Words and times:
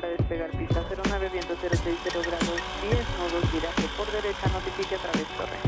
para 0.00 0.10
despegar 0.10 0.48
pista 0.52 0.84
09, 1.10 1.28
viento 1.32 1.56
060 1.60 2.08
grados 2.12 2.60
10, 2.82 2.94
nodos, 3.18 3.52
viraje 3.52 3.82
por 3.96 4.06
derecha, 4.12 4.48
notifique 4.52 4.94
a 4.94 4.98
través 4.98 5.26
torre. 5.36 5.58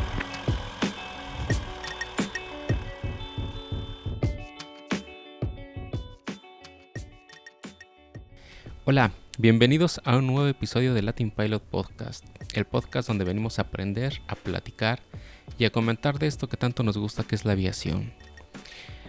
Hola, 8.84 9.10
bienvenidos 9.36 10.00
a 10.04 10.16
un 10.16 10.28
nuevo 10.28 10.46
episodio 10.46 10.94
de 10.94 11.02
Latin 11.02 11.32
Pilot 11.32 11.64
Podcast, 11.64 12.24
el 12.54 12.66
podcast 12.66 13.08
donde 13.08 13.24
venimos 13.24 13.58
a 13.58 13.62
aprender, 13.62 14.22
a 14.28 14.36
platicar 14.36 15.00
y 15.58 15.64
a 15.64 15.70
comentar 15.70 16.20
de 16.20 16.28
esto 16.28 16.48
que 16.48 16.56
tanto 16.56 16.84
nos 16.84 16.96
gusta 16.96 17.24
que 17.24 17.34
es 17.34 17.44
la 17.44 17.52
aviación. 17.52 18.12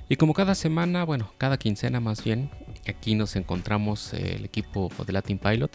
Y 0.09 0.15
como 0.15 0.33
cada 0.33 0.55
semana, 0.55 1.05
bueno, 1.05 1.31
cada 1.37 1.57
quincena 1.57 1.99
más 1.99 2.23
bien, 2.23 2.49
aquí 2.87 3.15
nos 3.15 3.35
encontramos 3.35 4.13
el 4.13 4.45
equipo 4.45 4.89
de 5.05 5.13
Latin 5.13 5.37
Pilot, 5.37 5.71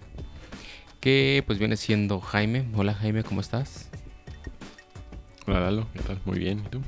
que 1.00 1.42
pues 1.46 1.58
viene 1.58 1.76
siendo 1.76 2.20
Jaime. 2.20 2.66
Hola 2.74 2.94
Jaime, 2.94 3.22
¿cómo 3.22 3.40
estás? 3.40 3.88
Hola 5.46 5.60
Lalo, 5.60 5.86
¿qué 5.92 6.00
tal? 6.00 6.20
Muy 6.24 6.38
bien, 6.38 6.62
¿y 6.66 6.68
tú? 6.68 6.80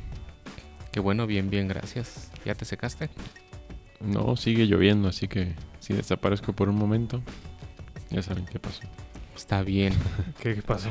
Qué 0.90 1.00
bueno, 1.00 1.26
bien, 1.26 1.50
bien, 1.50 1.68
gracias. 1.68 2.30
¿Ya 2.44 2.54
te 2.54 2.64
secaste? 2.64 3.10
No, 4.00 4.36
sigue 4.36 4.66
lloviendo, 4.66 5.08
así 5.08 5.28
que 5.28 5.54
si 5.80 5.94
desaparezco 5.94 6.52
por 6.52 6.68
un 6.68 6.76
momento, 6.76 7.22
ya 8.10 8.22
saben 8.22 8.46
qué 8.46 8.58
pasó. 8.58 8.82
Está 9.36 9.62
bien. 9.62 9.92
¿Qué, 10.40 10.54
qué 10.56 10.62
pasó? 10.62 10.90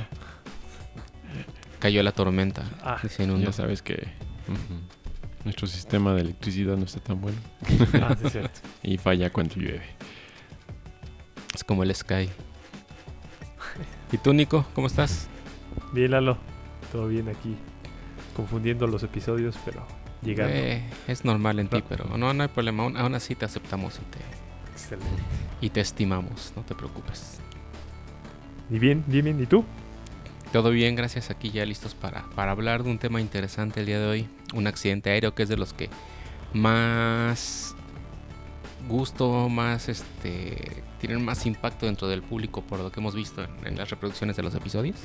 Cayó 1.80 2.02
la 2.04 2.12
tormenta. 2.12 2.64
Ah, 2.82 3.00
y 3.04 3.10
se 3.10 3.24
inundó. 3.24 3.48
Ya 3.48 3.52
sabes 3.52 3.82
que 3.82 4.08
nuestro 5.48 5.66
sistema 5.68 6.14
de 6.14 6.22
electricidad 6.22 6.76
no 6.76 6.84
está 6.84 7.00
tan 7.00 7.22
bueno 7.22 7.38
Ah, 8.02 8.16
sí, 8.20 8.26
es 8.28 8.32
cierto. 8.34 8.60
y 8.84 8.98
falla 8.98 9.32
cuando 9.32 9.56
llueve. 9.56 9.82
Es 11.56 11.64
como 11.64 11.84
el 11.84 11.96
Sky. 11.96 12.30
¿Y 14.12 14.18
tú, 14.18 14.34
Nico? 14.34 14.66
¿Cómo 14.76 14.88
estás? 14.88 15.28
Bien, 15.94 16.12
Lalo. 16.12 16.38
Todo 16.92 17.08
bien 17.08 17.30
aquí. 17.30 17.56
Confundiendo 18.36 18.88
los 18.88 19.04
episodios, 19.04 19.56
pero 19.64 19.86
llegando. 20.22 20.54
Eh, 20.54 20.84
es 21.08 21.24
normal 21.24 21.60
en 21.60 21.70
ti, 21.70 21.82
pero 21.88 22.06
no, 22.18 22.34
no 22.34 22.44
hay 22.44 22.50
problema. 22.50 22.84
Aún, 22.84 22.98
aún 22.98 23.16
así 23.16 23.34
te 23.34 23.46
aceptamos 23.46 23.96
y 23.96 24.12
te, 24.12 24.20
Excelente. 24.74 25.24
y 25.62 25.70
te 25.70 25.80
estimamos. 25.80 26.54
No 26.56 26.64
te 26.64 26.76
preocupes. 26.76 27.40
Y 28.70 28.80
bien, 28.80 29.04
bien, 29.08 29.26
bien. 29.26 29.42
¿Y 29.42 29.46
tú? 29.46 29.64
Todo 30.52 30.72
bien, 30.72 30.96
gracias. 30.96 31.30
Aquí 31.30 31.52
ya 31.52 31.66
listos 31.66 31.94
para, 31.94 32.24
para 32.36 32.52
hablar 32.52 32.84
de 32.84 32.90
un 32.90 32.98
tema 32.98 33.22
interesante 33.22 33.82
el 33.82 33.86
día 33.86 34.00
de 34.00 34.08
hoy. 34.08 34.28
Un 34.54 34.68
accidente 34.68 35.10
aéreo 35.10 35.36
que 35.36 35.44
es 35.44 35.50
de 35.50 35.58
los 35.58 35.74
que 35.74 35.90
más 36.54 37.76
gusto, 38.88 39.50
más 39.50 39.90
este 39.90 40.82
tienen 41.00 41.24
más 41.24 41.46
impacto 41.46 41.86
dentro 41.86 42.08
del 42.08 42.24
público 42.24 42.62
por 42.62 42.80
lo 42.80 42.92
que 42.92 43.00
hemos 43.00 43.14
visto 43.14 43.44
en, 43.44 43.50
en 43.66 43.78
las 43.78 43.90
reproducciones 43.90 44.36
de 44.38 44.44
los 44.44 44.56
episodios. 44.56 44.96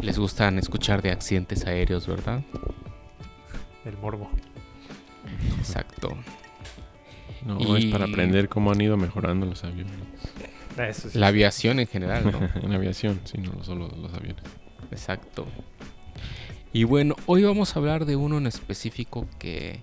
Les 0.00 0.18
gustan 0.18 0.58
escuchar 0.58 1.02
de 1.02 1.10
accidentes 1.10 1.66
aéreos, 1.66 2.06
¿verdad? 2.06 2.42
El 3.84 3.96
morbo. 3.98 4.30
Exacto. 5.58 6.16
No, 7.44 7.58
Y- 7.60 7.86
es 7.86 7.92
para 7.92 8.04
aprender 8.06 8.48
cómo 8.48 8.70
han 8.70 8.80
ido 8.80 8.96
mejorando 8.96 9.44
los 9.46 9.64
aviones. 9.64 9.92
Eso 10.78 11.08
sí. 11.08 11.18
La 11.18 11.28
aviación 11.28 11.80
en 11.80 11.86
general, 11.86 12.30
¿no? 12.30 12.50
en 12.62 12.72
aviación, 12.72 13.20
sí, 13.24 13.38
no 13.38 13.62
solo 13.64 13.88
los 13.88 14.12
aviones. 14.14 14.42
Exacto. 14.90 15.46
Y 16.72 16.84
bueno, 16.84 17.16
hoy 17.26 17.42
vamos 17.44 17.74
a 17.74 17.78
hablar 17.78 18.04
de 18.04 18.16
uno 18.16 18.38
en 18.38 18.46
específico 18.46 19.26
que 19.38 19.80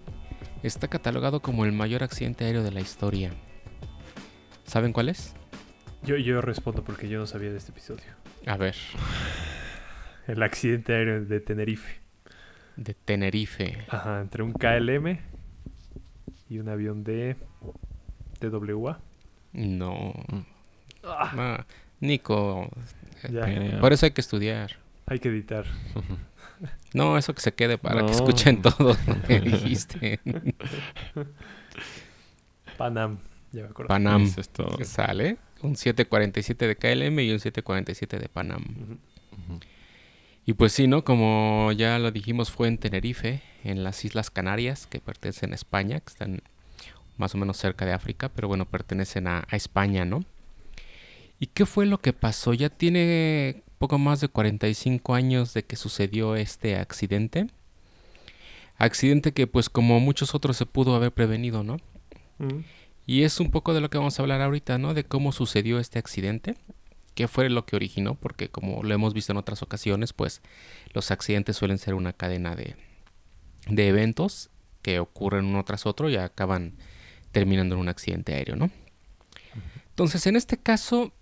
está 0.62 0.88
catalogado 0.88 1.42
como 1.42 1.66
el 1.66 1.72
mayor 1.72 2.04
accidente 2.04 2.46
aéreo 2.46 2.64
de 2.64 2.72
la 2.72 2.82
historia. 2.82 3.32
¿Saben 4.66 4.94
cuál 4.94 5.10
es? 5.10 5.34
Yo, 6.04 6.18
yo 6.18 6.42
respondo 6.42 6.84
porque 6.84 7.10
yo 7.10 7.20
no 7.20 7.26
sabía 7.26 7.52
de 7.52 7.58
este 7.58 7.72
episodio. 7.72 8.04
A 8.46 8.58
ver, 8.58 8.76
El 10.28 10.42
accidente 10.44 10.94
aéreo 10.94 11.26
de 11.26 11.40
Tenerife. 11.40 12.00
de 12.78 12.94
Tenerife. 12.94 13.78
Ajá, 13.90 14.22
entre 14.22 14.44
un 14.44 14.54
KLM 14.54 15.20
y 16.50 16.60
un 16.60 16.70
avión 16.70 17.04
de 17.04 17.36
TWA. 18.40 19.00
No. 19.52 20.14
Ah, 21.04 21.32
no, 21.36 21.66
Nico, 22.08 22.70
ya, 23.30 23.42
Pena. 23.46 23.80
por 23.80 23.94
eso 23.94 24.06
hay 24.06 24.12
que 24.12 24.22
estudiar. 24.22 24.78
hay 25.06 25.20
que 25.20 25.30
editar. 25.30 25.66
No, 26.94 27.18
eso 27.18 27.34
que 27.34 27.42
se 27.42 27.54
quede 27.54 27.80
para 27.80 28.06
que 28.06 28.12
escuchen 28.12 28.62
todo 28.62 28.96
lo 29.08 29.22
que 29.28 29.40
dijiste. 29.42 30.20
Panam. 32.78 33.20
Ya 33.52 33.64
me 33.64 33.70
acuerdo. 33.70 33.88
Panam. 33.88 34.24
Es 34.38 34.50
todo. 34.50 34.84
Sale 34.84 35.38
un 35.62 35.76
747 35.76 36.68
de 36.68 36.76
KLM 36.76 37.20
y 37.20 37.32
un 37.32 37.40
747 37.40 38.20
de 38.20 38.30
Panam. 38.30 38.64
Ujú. 38.64 39.60
Y 40.46 40.54
pues 40.54 40.74
sí, 40.74 40.88
¿no? 40.88 41.04
Como 41.04 41.72
ya 41.72 41.98
lo 42.00 42.12
dijimos, 42.12 42.52
fue 42.52 42.68
en 42.68 42.78
Tenerife, 42.78 43.42
en 43.64 43.84
las 43.84 44.04
Islas 44.06 44.30
Canarias, 44.30 44.88
que 44.88 45.00
pertenecen 45.00 45.54
a 45.54 45.56
España, 45.56 46.00
que 46.00 46.10
están 46.12 46.42
más 47.18 47.34
o 47.34 47.38
menos 47.38 47.58
cerca 47.58 47.86
de 47.86 47.94
África, 47.94 48.30
pero 48.30 48.48
bueno, 48.48 48.66
pertenecen 48.66 49.28
a, 49.28 49.46
a 49.50 49.56
España, 49.56 50.06
¿no? 50.06 50.24
¿Y 51.40 51.48
qué 51.48 51.66
fue 51.66 51.86
lo 51.86 52.00
que 52.00 52.14
pasó? 52.14 52.54
Ya 52.54 52.70
tiene 52.70 53.64
poco 53.78 53.98
más 53.98 54.22
de 54.22 54.30
45 54.30 55.14
años 55.14 55.54
de 55.54 55.64
que 55.64 55.76
sucedió 55.76 56.36
este 56.36 56.78
accidente. 56.78 57.48
Accidente 58.78 59.34
que 59.34 59.46
pues 59.48 59.70
como 59.70 60.00
muchos 60.00 60.36
otros 60.36 60.58
se 60.58 60.66
pudo 60.66 60.96
haber 60.96 61.12
prevenido, 61.12 61.64
¿no? 61.64 61.78
Ujú. 62.40 62.64
Y 63.06 63.24
es 63.24 63.40
un 63.40 63.52
poco 63.52 63.74
de 63.74 63.82
lo 63.82 63.90
que 63.90 63.98
vamos 63.98 64.18
a 64.18 64.22
hablar 64.22 64.42
ahorita, 64.42 64.78
¿no? 64.78 64.94
De 64.94 65.04
cómo 65.04 65.32
sucedió 65.32 65.80
este 65.80 66.00
accidente, 66.00 66.56
qué 67.16 67.28
fue 67.28 67.50
lo 67.50 67.66
que 67.66 67.76
originó, 67.76 68.16
porque 68.16 68.50
como 68.50 68.84
lo 68.84 68.94
hemos 68.94 69.14
visto 69.14 69.34
en 69.34 69.38
otras 69.38 69.62
ocasiones, 69.62 70.14
pues 70.14 70.42
los 70.94 71.12
accidentes 71.12 71.58
suelen 71.58 71.78
ser 71.78 71.94
una 71.94 72.14
cadena 72.14 72.56
de, 72.56 72.76
de 73.68 73.88
eventos 73.88 74.50
que 74.82 75.00
ocurren 75.00 75.46
uno 75.46 75.64
tras 75.66 75.86
otro 75.86 76.10
y 76.10 76.16
acaban 76.16 76.74
terminando 77.32 77.76
en 77.76 77.82
un 77.82 77.90
accidente 77.90 78.34
aéreo, 78.34 78.56
¿no? 78.56 78.70
Entonces, 79.90 80.26
en 80.26 80.36
este 80.36 80.58
caso, 80.58 81.14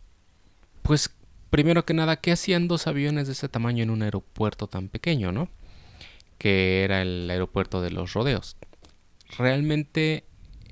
pues 0.82 1.16
primero 1.50 1.86
que 1.86 1.94
nada, 1.94 2.18
¿qué 2.18 2.32
hacían 2.32 2.68
dos 2.68 2.88
aviones 2.88 3.28
de 3.28 3.34
ese 3.34 3.50
tamaño 3.50 3.84
en 3.84 3.90
un 3.90 4.02
aeropuerto 4.02 4.68
tan 4.68 4.90
pequeño, 4.90 5.32
¿no? 5.32 5.50
Que 6.38 6.84
era 6.84 7.02
el 7.02 7.30
aeropuerto 7.30 7.82
de 7.82 7.92
los 7.92 8.14
rodeos. 8.14 8.58
Realmente 9.38 10.26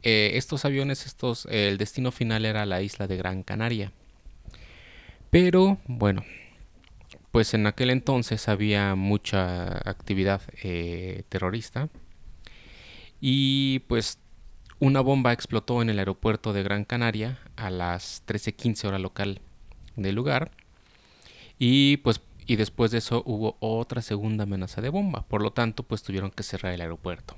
eh, 0.04 0.32
estos 0.36 0.66
aviones, 0.66 1.06
estos, 1.06 1.46
el 1.52 1.78
destino 1.78 2.12
final 2.12 2.46
era 2.46 2.66
la 2.66 2.82
isla 2.82 3.08
de 3.08 3.18
Gran 3.18 3.44
Canaria. 3.44 3.92
Pero 5.30 5.78
bueno, 5.86 6.24
pues 7.32 7.54
en 7.54 7.68
aquel 7.68 7.90
entonces 7.92 8.48
había 8.48 8.96
mucha 8.96 9.78
actividad 9.90 10.42
eh, 10.64 11.24
terrorista 11.30 11.90
y 13.22 13.80
pues 13.88 14.18
una 14.80 15.02
bomba 15.02 15.34
explotó 15.34 15.82
en 15.82 15.90
el 15.90 16.00
aeropuerto 16.00 16.54
de 16.54 16.64
Gran 16.64 16.86
Canaria 16.86 17.40
a 17.58 17.70
las 17.70 18.24
13:15 18.26 18.88
hora 18.88 19.00
local 19.00 19.42
del 20.02 20.16
lugar 20.16 20.52
y 21.58 21.98
pues 21.98 22.22
y 22.50 22.56
después 22.56 22.90
de 22.90 22.98
eso 22.98 23.22
hubo 23.28 23.58
otra 23.60 24.02
segunda 24.02 24.46
amenaza 24.46 24.82
de 24.82 24.90
bomba, 24.90 25.22
por 25.28 25.44
lo 25.44 25.52
tanto 25.52 25.84
pues 25.84 26.02
tuvieron 26.02 26.32
que 26.32 26.42
cerrar 26.42 26.74
el 26.74 26.82
aeropuerto. 26.82 27.38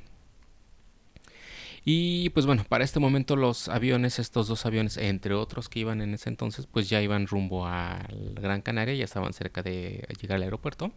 Y 1.83 2.29
pues 2.29 2.45
bueno, 2.45 2.63
para 2.69 2.83
este 2.83 2.99
momento 2.99 3.35
los 3.35 3.67
aviones, 3.67 4.19
estos 4.19 4.47
dos 4.47 4.65
aviones, 4.65 4.97
entre 4.97 5.33
otros 5.33 5.67
que 5.67 5.79
iban 5.79 6.01
en 6.01 6.13
ese 6.13 6.29
entonces, 6.29 6.67
pues 6.67 6.89
ya 6.89 7.01
iban 7.01 7.27
rumbo 7.27 7.65
al 7.65 8.35
Gran 8.35 8.61
Canaria, 8.61 8.93
ya 8.93 9.03
estaban 9.03 9.33
cerca 9.33 9.63
de 9.63 10.07
llegar 10.21 10.37
al 10.37 10.43
aeropuerto. 10.43 10.91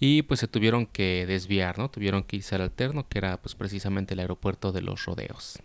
Y 0.00 0.22
pues 0.22 0.40
se 0.40 0.48
tuvieron 0.48 0.86
que 0.86 1.26
desviar, 1.26 1.78
¿no? 1.78 1.90
Tuvieron 1.90 2.24
que 2.24 2.36
irse 2.36 2.54
al 2.54 2.62
alterno, 2.62 3.06
que 3.08 3.18
era 3.18 3.36
pues 3.40 3.54
precisamente 3.54 4.14
el 4.14 4.20
aeropuerto 4.20 4.72
de 4.72 4.80
los 4.80 5.04
rodeos. 5.04 5.58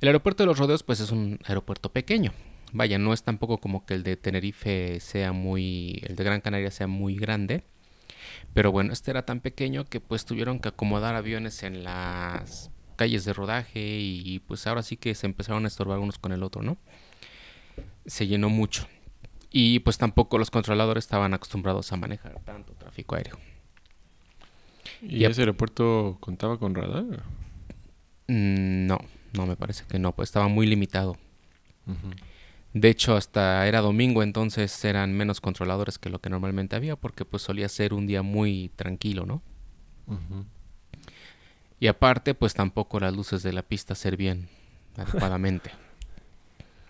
El 0.00 0.08
aeropuerto 0.08 0.42
de 0.42 0.46
los 0.46 0.58
rodeos 0.58 0.82
pues 0.82 1.00
es 1.00 1.10
un 1.10 1.40
aeropuerto 1.44 1.90
pequeño. 1.90 2.32
Vaya, 2.72 2.98
no 2.98 3.12
es 3.12 3.22
tampoco 3.22 3.58
como 3.58 3.84
que 3.84 3.94
el 3.94 4.02
de 4.02 4.16
Tenerife 4.16 5.00
sea 5.00 5.32
muy, 5.32 6.02
el 6.06 6.16
de 6.16 6.24
Gran 6.24 6.40
Canaria 6.40 6.70
sea 6.70 6.86
muy 6.86 7.16
grande. 7.16 7.64
Pero 8.54 8.70
bueno, 8.72 8.92
este 8.92 9.10
era 9.10 9.24
tan 9.24 9.40
pequeño 9.40 9.84
que 9.84 10.00
pues 10.00 10.24
tuvieron 10.24 10.58
que 10.60 10.68
acomodar 10.68 11.14
aviones 11.14 11.62
en 11.62 11.84
las 11.84 12.70
calles 12.96 13.24
de 13.24 13.32
rodaje 13.32 13.80
y 14.00 14.38
pues 14.40 14.66
ahora 14.66 14.82
sí 14.82 14.96
que 14.96 15.14
se 15.14 15.26
empezaron 15.26 15.64
a 15.64 15.68
estorbar 15.68 15.98
unos 15.98 16.18
con 16.18 16.32
el 16.32 16.42
otro, 16.42 16.62
¿no? 16.62 16.76
Se 18.06 18.26
llenó 18.26 18.48
mucho. 18.50 18.86
Y 19.50 19.80
pues 19.80 19.98
tampoco 19.98 20.38
los 20.38 20.50
controladores 20.50 21.04
estaban 21.04 21.34
acostumbrados 21.34 21.92
a 21.92 21.96
manejar 21.96 22.40
tanto 22.44 22.72
tráfico 22.74 23.16
aéreo. 23.16 23.38
¿Y 25.02 25.24
ese 25.24 25.42
aeropuerto 25.42 26.18
contaba 26.20 26.58
con 26.58 26.74
radar? 26.74 27.04
Mm, 28.28 28.86
No, 28.86 28.98
no 29.32 29.46
me 29.46 29.56
parece 29.56 29.84
que 29.88 29.98
no, 29.98 30.12
pues 30.14 30.28
estaba 30.28 30.48
muy 30.48 30.66
limitado. 30.66 31.16
De 32.72 32.88
hecho, 32.88 33.16
hasta 33.16 33.66
era 33.66 33.80
domingo, 33.80 34.22
entonces 34.22 34.84
eran 34.84 35.12
menos 35.12 35.40
controladores 35.40 35.98
que 35.98 36.08
lo 36.08 36.20
que 36.20 36.30
normalmente 36.30 36.76
había, 36.76 36.96
porque 36.96 37.24
pues 37.24 37.42
solía 37.42 37.68
ser 37.68 37.94
un 37.94 38.06
día 38.06 38.22
muy 38.22 38.70
tranquilo, 38.76 39.26
¿no? 39.26 39.42
Y 41.80 41.86
aparte, 41.86 42.34
pues 42.34 42.54
tampoco 42.54 43.00
las 43.00 43.14
luces 43.14 43.42
de 43.42 43.52
la 43.52 43.62
pista 43.62 43.94
servían 43.94 44.48
adecuadamente. 44.96 45.70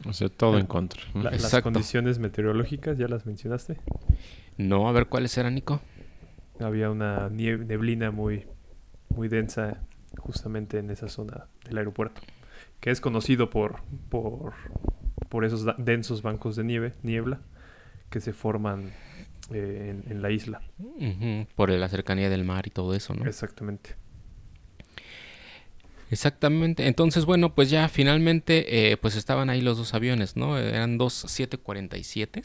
O 0.06 0.12
sea, 0.12 0.28
todo 0.28 0.58
en 0.58 0.66
contra. 0.66 1.02
las 1.14 1.60
condiciones 1.62 2.18
meteorológicas, 2.18 2.96
ya 2.96 3.06
las 3.06 3.26
mencionaste. 3.26 3.78
No, 4.56 4.88
a 4.88 4.92
ver 4.92 5.06
cuáles 5.06 5.36
eran, 5.36 5.54
Nico. 5.54 5.80
Había 6.58 6.90
una 6.90 7.28
neblina 7.30 8.10
muy, 8.10 8.46
muy 9.08 9.28
densa 9.28 9.80
justamente 10.18 10.78
en 10.78 10.90
esa 10.90 11.08
zona 11.08 11.46
del 11.64 11.78
aeropuerto, 11.78 12.20
que 12.80 12.90
es 12.90 13.00
conocido 13.00 13.50
por, 13.50 13.82
por, 14.08 14.54
por 15.30 15.46
esos 15.46 15.64
densos 15.78 16.20
bancos 16.20 16.56
de 16.56 16.64
nieve, 16.64 16.92
niebla, 17.02 17.40
que 18.10 18.20
se 18.20 18.34
forman 18.34 18.92
eh, 19.50 19.94
en, 20.04 20.12
en 20.12 20.20
la 20.20 20.30
isla. 20.30 20.60
Por 21.54 21.70
la 21.70 21.88
cercanía 21.88 22.28
del 22.28 22.44
mar 22.44 22.66
y 22.66 22.70
todo 22.70 22.94
eso, 22.94 23.14
¿no? 23.14 23.24
Exactamente. 23.24 23.94
Exactamente. 26.10 26.88
Entonces, 26.88 27.24
bueno, 27.24 27.54
pues 27.54 27.70
ya 27.70 27.88
finalmente, 27.88 28.92
eh, 28.92 28.96
pues 28.96 29.14
estaban 29.14 29.48
ahí 29.48 29.60
los 29.60 29.78
dos 29.78 29.94
aviones, 29.94 30.36
¿no? 30.36 30.58
Eran 30.58 30.98
dos 30.98 31.14
747 31.14 32.42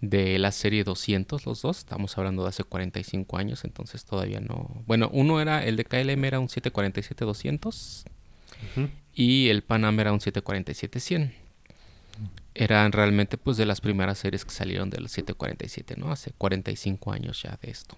de 0.00 0.38
la 0.38 0.52
serie 0.52 0.84
200, 0.84 1.44
los 1.44 1.62
dos. 1.62 1.78
Estamos 1.78 2.16
hablando 2.16 2.44
de 2.44 2.50
hace 2.50 2.62
45 2.62 3.36
años, 3.36 3.64
entonces 3.64 4.04
todavía 4.04 4.38
no. 4.38 4.84
Bueno, 4.86 5.10
uno 5.12 5.40
era, 5.40 5.64
el 5.64 5.74
de 5.74 5.84
KLM 5.84 6.24
era 6.24 6.38
un 6.38 6.46
747-200 6.46 8.04
Y 9.14 9.48
el 9.48 9.62
Pan 9.62 9.84
Am 9.84 9.98
era 10.00 10.12
un 10.12 10.20
747-100. 10.20 11.32
Eran 12.54 12.92
realmente, 12.92 13.36
pues, 13.36 13.56
de 13.56 13.66
las 13.66 13.80
primeras 13.80 14.18
series 14.18 14.44
que 14.44 14.50
salieron 14.50 14.90
del 14.90 15.08
747, 15.08 15.96
¿no? 15.96 16.12
Hace 16.12 16.32
45 16.32 17.12
años 17.12 17.42
ya 17.42 17.58
de 17.60 17.70
esto. 17.70 17.96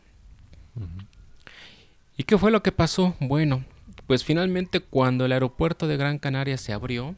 ¿Y 2.17 2.25
qué 2.25 2.39
fue 2.39 2.51
lo 2.51 2.63
que 2.63 2.73
pasó? 2.73 3.17
Bueno, 3.21 3.65
pues 4.07 4.25
finalmente 4.25 4.81
cuando 4.81 5.25
el 5.25 5.33
aeropuerto 5.33 5.87
de 5.89 5.97
Gran 5.97 6.19
Canaria 6.19 6.57
se 6.57 6.73
abrió, 6.73 7.15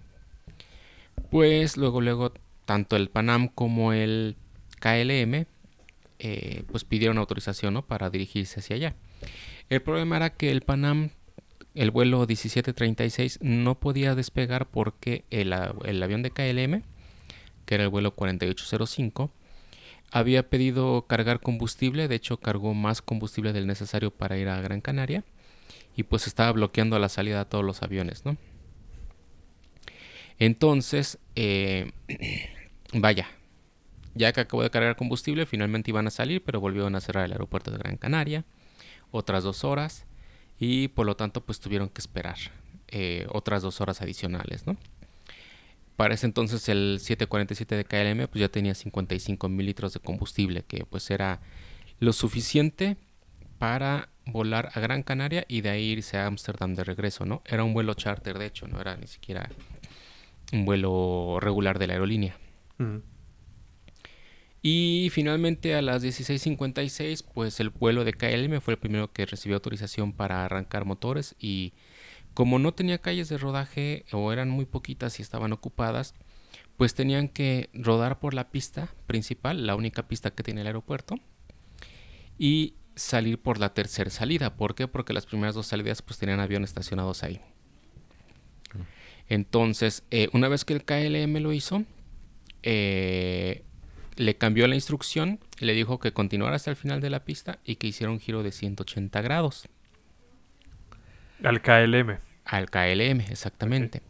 pues 1.30 1.76
luego, 1.76 2.00
luego, 2.00 2.32
tanto 2.64 2.96
el 2.96 3.08
Panam 3.08 3.48
como 3.48 3.92
el 3.92 4.36
KLM, 4.80 5.46
eh, 6.18 6.64
pues 6.70 6.84
pidieron 6.84 7.18
autorización 7.18 7.74
¿no? 7.74 7.82
para 7.82 8.10
dirigirse 8.10 8.60
hacia 8.60 8.76
allá. 8.76 8.96
El 9.68 9.82
problema 9.82 10.16
era 10.16 10.30
que 10.30 10.50
el 10.50 10.62
Panam, 10.62 11.10
el 11.78 11.92
vuelo 11.92 12.18
1736, 12.18 13.38
no 13.40 13.78
podía 13.78 14.16
despegar 14.16 14.66
porque 14.66 15.24
el, 15.30 15.52
avión 15.52 16.22
de 16.22 16.32
KLM, 16.32 16.82
que 17.66 17.74
era 17.76 17.84
el 17.84 17.88
vuelo 17.88 18.16
4805, 18.16 19.30
había 20.10 20.50
pedido 20.50 21.06
cargar 21.06 21.38
combustible, 21.38 22.08
de 22.08 22.16
hecho 22.16 22.38
cargó 22.38 22.74
más 22.74 23.00
combustible 23.00 23.52
del 23.52 23.68
necesario 23.68 24.10
para 24.10 24.36
ir 24.38 24.48
a 24.48 24.60
Gran 24.60 24.80
Canaria 24.80 25.22
y 25.94 26.02
pues 26.02 26.26
estaba 26.26 26.50
bloqueando 26.50 26.98
la 26.98 27.08
salida 27.08 27.42
a 27.42 27.44
todos 27.44 27.64
los 27.64 27.80
aviones, 27.84 28.24
¿no? 28.24 28.36
Entonces, 30.40 31.18
eh, 31.36 31.92
vaya, 32.92 33.28
ya 34.14 34.32
que 34.32 34.40
acabó 34.40 34.64
de 34.64 34.70
cargar 34.70 34.96
combustible, 34.96 35.46
finalmente 35.46 35.92
iban 35.92 36.08
a 36.08 36.10
salir, 36.10 36.42
pero 36.42 36.58
volvieron 36.58 36.96
a 36.96 37.00
cerrar 37.00 37.24
el 37.24 37.32
aeropuerto 37.32 37.70
de 37.70 37.78
Gran 37.78 37.98
Canaria, 37.98 38.44
otras 39.12 39.44
dos 39.44 39.62
horas, 39.62 40.07
y 40.58 40.88
por 40.88 41.06
lo 41.06 41.16
tanto 41.16 41.40
pues 41.42 41.60
tuvieron 41.60 41.88
que 41.88 42.00
esperar 42.00 42.36
eh, 42.88 43.26
otras 43.30 43.62
dos 43.62 43.80
horas 43.80 44.02
adicionales, 44.02 44.66
¿no? 44.66 44.76
Para 45.96 46.14
ese 46.14 46.26
entonces 46.26 46.68
el 46.68 46.98
747 47.00 47.74
de 47.74 47.84
KLM 47.84 48.28
pues 48.28 48.40
ya 48.40 48.48
tenía 48.48 48.74
55 48.74 49.48
mil 49.48 49.66
litros 49.66 49.94
de 49.94 50.00
combustible, 50.00 50.62
que 50.62 50.84
pues 50.84 51.10
era 51.10 51.40
lo 51.98 52.12
suficiente 52.12 52.96
para 53.58 54.08
volar 54.24 54.70
a 54.74 54.80
Gran 54.80 55.02
Canaria 55.02 55.44
y 55.48 55.62
de 55.62 55.70
ahí 55.70 55.84
irse 55.84 56.16
a 56.16 56.26
Ámsterdam 56.26 56.74
de 56.74 56.84
regreso, 56.84 57.24
¿no? 57.24 57.42
Era 57.44 57.64
un 57.64 57.74
vuelo 57.74 57.94
charter, 57.94 58.38
de 58.38 58.46
hecho, 58.46 58.68
no 58.68 58.80
era 58.80 58.96
ni 58.96 59.06
siquiera 59.06 59.50
un 60.52 60.64
vuelo 60.64 61.38
regular 61.40 61.78
de 61.78 61.88
la 61.88 61.94
aerolínea. 61.94 62.36
Ujú. 62.78 63.02
Y 64.60 65.08
finalmente 65.12 65.74
a 65.74 65.82
las 65.82 66.02
16:56, 66.02 67.22
pues 67.22 67.60
el 67.60 67.70
vuelo 67.70 68.04
de 68.04 68.12
KLM 68.12 68.60
fue 68.60 68.74
el 68.74 68.78
primero 68.78 69.12
que 69.12 69.26
recibió 69.26 69.56
autorización 69.56 70.12
para 70.12 70.44
arrancar 70.44 70.84
motores 70.84 71.36
y 71.38 71.74
como 72.34 72.58
no 72.58 72.72
tenía 72.72 72.98
calles 72.98 73.28
de 73.28 73.38
rodaje 73.38 74.04
o 74.12 74.32
eran 74.32 74.48
muy 74.48 74.64
poquitas 74.64 75.18
y 75.18 75.22
estaban 75.22 75.52
ocupadas, 75.52 76.14
pues 76.76 76.94
tenían 76.94 77.28
que 77.28 77.70
rodar 77.72 78.20
por 78.20 78.34
la 78.34 78.50
pista 78.50 78.94
principal, 79.06 79.66
la 79.66 79.74
única 79.74 80.06
pista 80.06 80.30
que 80.30 80.44
tiene 80.44 80.60
el 80.60 80.68
aeropuerto, 80.68 81.16
y 82.38 82.74
salir 82.94 83.40
por 83.40 83.58
la 83.58 83.74
tercera 83.74 84.10
salida. 84.10 84.56
¿Por 84.56 84.74
qué? 84.74 84.86
Porque 84.86 85.12
las 85.12 85.26
primeras 85.26 85.54
dos 85.54 85.66
salidas 85.66 86.02
pues 86.02 86.18
tenían 86.18 86.40
aviones 86.40 86.70
estacionados 86.70 87.22
ahí. 87.24 87.40
Entonces, 89.28 90.04
eh, 90.10 90.28
una 90.32 90.48
vez 90.48 90.64
que 90.64 90.74
el 90.74 90.84
KLM 90.84 91.40
lo 91.40 91.52
hizo, 91.52 91.84
eh, 92.62 93.64
le 94.18 94.36
cambió 94.36 94.66
la 94.66 94.74
instrucción, 94.74 95.40
le 95.60 95.72
dijo 95.74 95.98
que 95.98 96.12
continuara 96.12 96.56
hasta 96.56 96.70
el 96.70 96.76
final 96.76 97.00
de 97.00 97.08
la 97.10 97.24
pista 97.24 97.58
y 97.64 97.76
que 97.76 97.86
hiciera 97.86 98.10
un 98.12 98.20
giro 98.20 98.42
de 98.42 98.52
180 98.52 99.22
grados 99.22 99.68
Al 101.42 101.62
KLM. 101.62 102.18
al 102.44 102.68
KLM, 102.68 103.20
exactamente. 103.30 104.02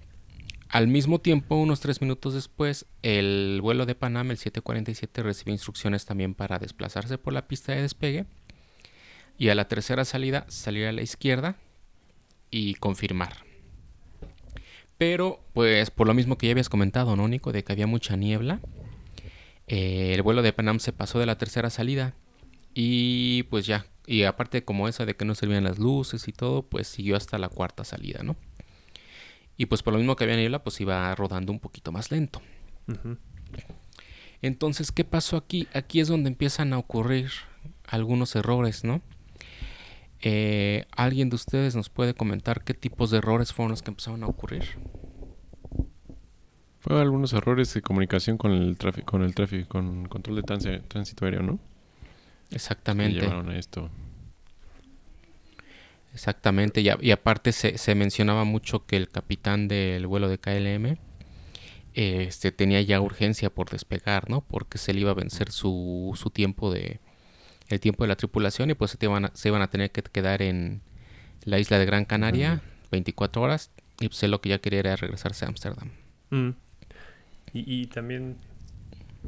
Al 0.70 0.86
mismo 0.86 1.20
tiempo, 1.20 1.56
unos 1.56 1.80
tres 1.80 2.00
minutos 2.02 2.34
después, 2.34 2.86
el 3.02 3.60
vuelo 3.62 3.86
de 3.86 3.94
Panam, 3.94 4.30
el 4.30 4.36
747, 4.36 5.22
recibió 5.22 5.52
instrucciones 5.54 6.04
también 6.04 6.34
para 6.34 6.58
desplazarse 6.58 7.16
por 7.16 7.32
la 7.32 7.48
pista 7.48 7.72
de 7.72 7.82
despegue 7.82 8.26
y 9.38 9.48
a 9.48 9.54
la 9.54 9.68
tercera 9.68 10.04
salida 10.04 10.44
salir 10.48 10.86
a 10.86 10.92
la 10.92 11.02
izquierda 11.02 11.56
y 12.50 12.74
confirmar. 12.74 13.44
Pero, 14.98 15.40
pues, 15.54 15.90
por 15.90 16.06
lo 16.06 16.14
mismo 16.14 16.36
que 16.36 16.48
ya 16.48 16.52
habías 16.52 16.68
comentado, 16.68 17.14
¿no, 17.16 17.28
Nico? 17.28 17.52
De 17.52 17.62
que 17.64 17.72
había 17.72 17.86
mucha 17.86 18.16
niebla. 18.16 18.60
Eh, 19.68 20.12
el 20.14 20.22
vuelo 20.22 20.42
de 20.42 20.52
Panam 20.52 20.80
se 20.80 20.92
pasó 20.92 21.18
de 21.18 21.26
la 21.26 21.38
tercera 21.38 21.70
salida. 21.70 22.14
Y 22.74 23.44
pues 23.44 23.66
ya. 23.66 23.86
Y 24.06 24.22
aparte 24.22 24.64
como 24.64 24.88
esa 24.88 25.04
de 25.04 25.14
que 25.14 25.24
no 25.24 25.34
servían 25.34 25.64
las 25.64 25.78
luces 25.78 26.28
y 26.28 26.32
todo, 26.32 26.62
pues 26.62 26.88
siguió 26.88 27.16
hasta 27.16 27.38
la 27.38 27.48
cuarta 27.48 27.84
salida, 27.84 28.22
¿no? 28.22 28.36
Y 29.56 29.66
pues 29.66 29.82
por 29.82 29.92
lo 29.92 29.98
mismo 29.98 30.16
que 30.16 30.24
había 30.24 30.36
niebla, 30.36 30.62
pues 30.62 30.80
iba 30.80 31.14
rodando 31.14 31.52
un 31.52 31.60
poquito 31.60 31.92
más 31.92 32.10
lento. 32.10 32.40
Entonces, 34.40 34.92
¿qué 34.92 35.04
pasó 35.04 35.36
aquí? 35.36 35.66
Aquí 35.74 36.00
es 36.00 36.08
donde 36.08 36.30
empiezan 36.30 36.72
a 36.72 36.78
ocurrir 36.78 37.30
algunos 37.84 38.36
errores, 38.36 38.84
¿no? 38.84 39.02
Eh, 40.20 40.86
¿Alguien 40.92 41.28
de 41.28 41.36
ustedes 41.36 41.76
nos 41.76 41.90
puede 41.90 42.14
comentar 42.14 42.64
qué 42.64 42.74
tipos 42.74 43.10
de 43.10 43.18
errores 43.18 43.52
fueron 43.52 43.72
los 43.72 43.82
que 43.82 43.90
empezaron 43.90 44.22
a 44.22 44.26
ocurrir? 44.26 44.64
Fue 46.88 47.00
algunos 47.02 47.34
errores 47.34 47.72
de 47.74 47.82
comunicación 47.82 48.38
con 48.38 48.50
el 48.52 48.78
tráfico, 48.78 49.04
con 49.12 49.22
el 49.22 49.34
tráfico, 49.34 49.68
con 49.68 50.06
control 50.08 50.36
de 50.36 50.42
tránsi- 50.42 50.82
tránsito 50.88 51.26
aéreo, 51.26 51.42
¿no? 51.42 51.58
Que 52.48 52.56
Exactamente. 52.56 53.20
llevaron 53.20 53.50
a 53.50 53.58
esto. 53.58 53.90
Exactamente, 56.14 56.80
y, 56.80 56.88
a- 56.88 56.98
y 57.00 57.10
aparte 57.10 57.52
se, 57.52 57.76
se 57.78 57.94
mencionaba 57.94 58.44
mucho 58.44 58.86
que 58.86 58.96
el 58.96 59.08
capitán 59.10 59.68
del 59.68 60.06
vuelo 60.06 60.28
de 60.28 60.38
KLM 60.38 60.96
este, 61.94 62.52
tenía 62.52 62.80
ya 62.80 63.00
urgencia 63.00 63.50
por 63.50 63.68
despegar, 63.70 64.30
¿no? 64.30 64.40
Porque 64.40 64.78
se 64.78 64.94
le 64.94 65.00
iba 65.00 65.10
a 65.10 65.14
vencer 65.14 65.50
su, 65.52 66.12
su 66.16 66.30
tiempo 66.30 66.72
de 66.72 67.00
el 67.68 67.80
tiempo 67.80 68.04
de 68.04 68.08
la 68.08 68.16
tripulación 68.16 68.70
y 68.70 68.74
pues 68.74 68.92
se 68.92 68.98
iban 69.04 69.26
a, 69.26 69.30
se 69.34 69.48
iban 69.48 69.60
a 69.60 69.68
tener 69.68 69.90
que 69.90 70.02
quedar 70.02 70.40
en 70.40 70.80
la 71.44 71.58
isla 71.58 71.78
de 71.78 71.84
Gran 71.84 72.06
Canaria 72.06 72.62
24 72.90 73.42
horas 73.42 73.70
y 74.00 74.08
pues 74.08 74.22
él 74.22 74.30
lo 74.30 74.40
que 74.40 74.48
ya 74.48 74.58
quería 74.58 74.78
era 74.80 74.96
regresarse 74.96 75.44
a 75.44 75.48
Ámsterdam. 75.48 75.90
Mm. 76.30 76.50
Y, 77.66 77.82
y 77.82 77.86
también 77.86 78.36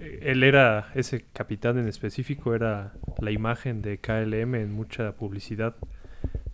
eh, 0.01 0.21
él 0.23 0.43
era, 0.43 0.91
ese 0.95 1.25
capitán 1.33 1.79
en 1.79 1.89
específico, 1.89 2.55
era 2.55 2.93
la 3.21 3.31
imagen 3.31 3.83
de 3.83 3.99
KLM 3.99 4.55
en 4.61 4.73
mucha 4.73 5.13
publicidad. 5.17 5.75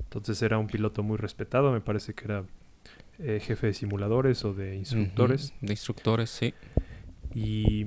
Entonces 0.05 0.41
era 0.43 0.59
un 0.59 0.67
piloto 0.69 1.03
muy 1.03 1.17
respetado, 1.19 1.73
me 1.73 1.81
parece 1.81 2.15
que 2.15 2.25
era 2.25 2.45
eh, 3.19 3.41
jefe 3.43 3.69
de 3.69 3.75
simuladores 3.75 4.45
o 4.45 4.55
de 4.55 4.77
instructores. 4.77 5.53
De 5.61 5.73
instructores, 5.73 6.31
sí. 6.31 6.55
Y, 7.35 7.87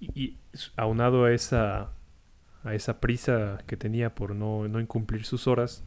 y- 0.00 0.36
aunado 0.76 1.24
a 1.24 1.32
esa, 1.32 1.92
a 2.64 2.74
esa 2.74 3.00
prisa 3.00 3.58
que 3.66 3.76
tenía 3.76 4.14
por 4.14 4.34
no, 4.34 4.68
no 4.68 4.80
incumplir 4.80 5.24
sus 5.24 5.46
horas, 5.46 5.82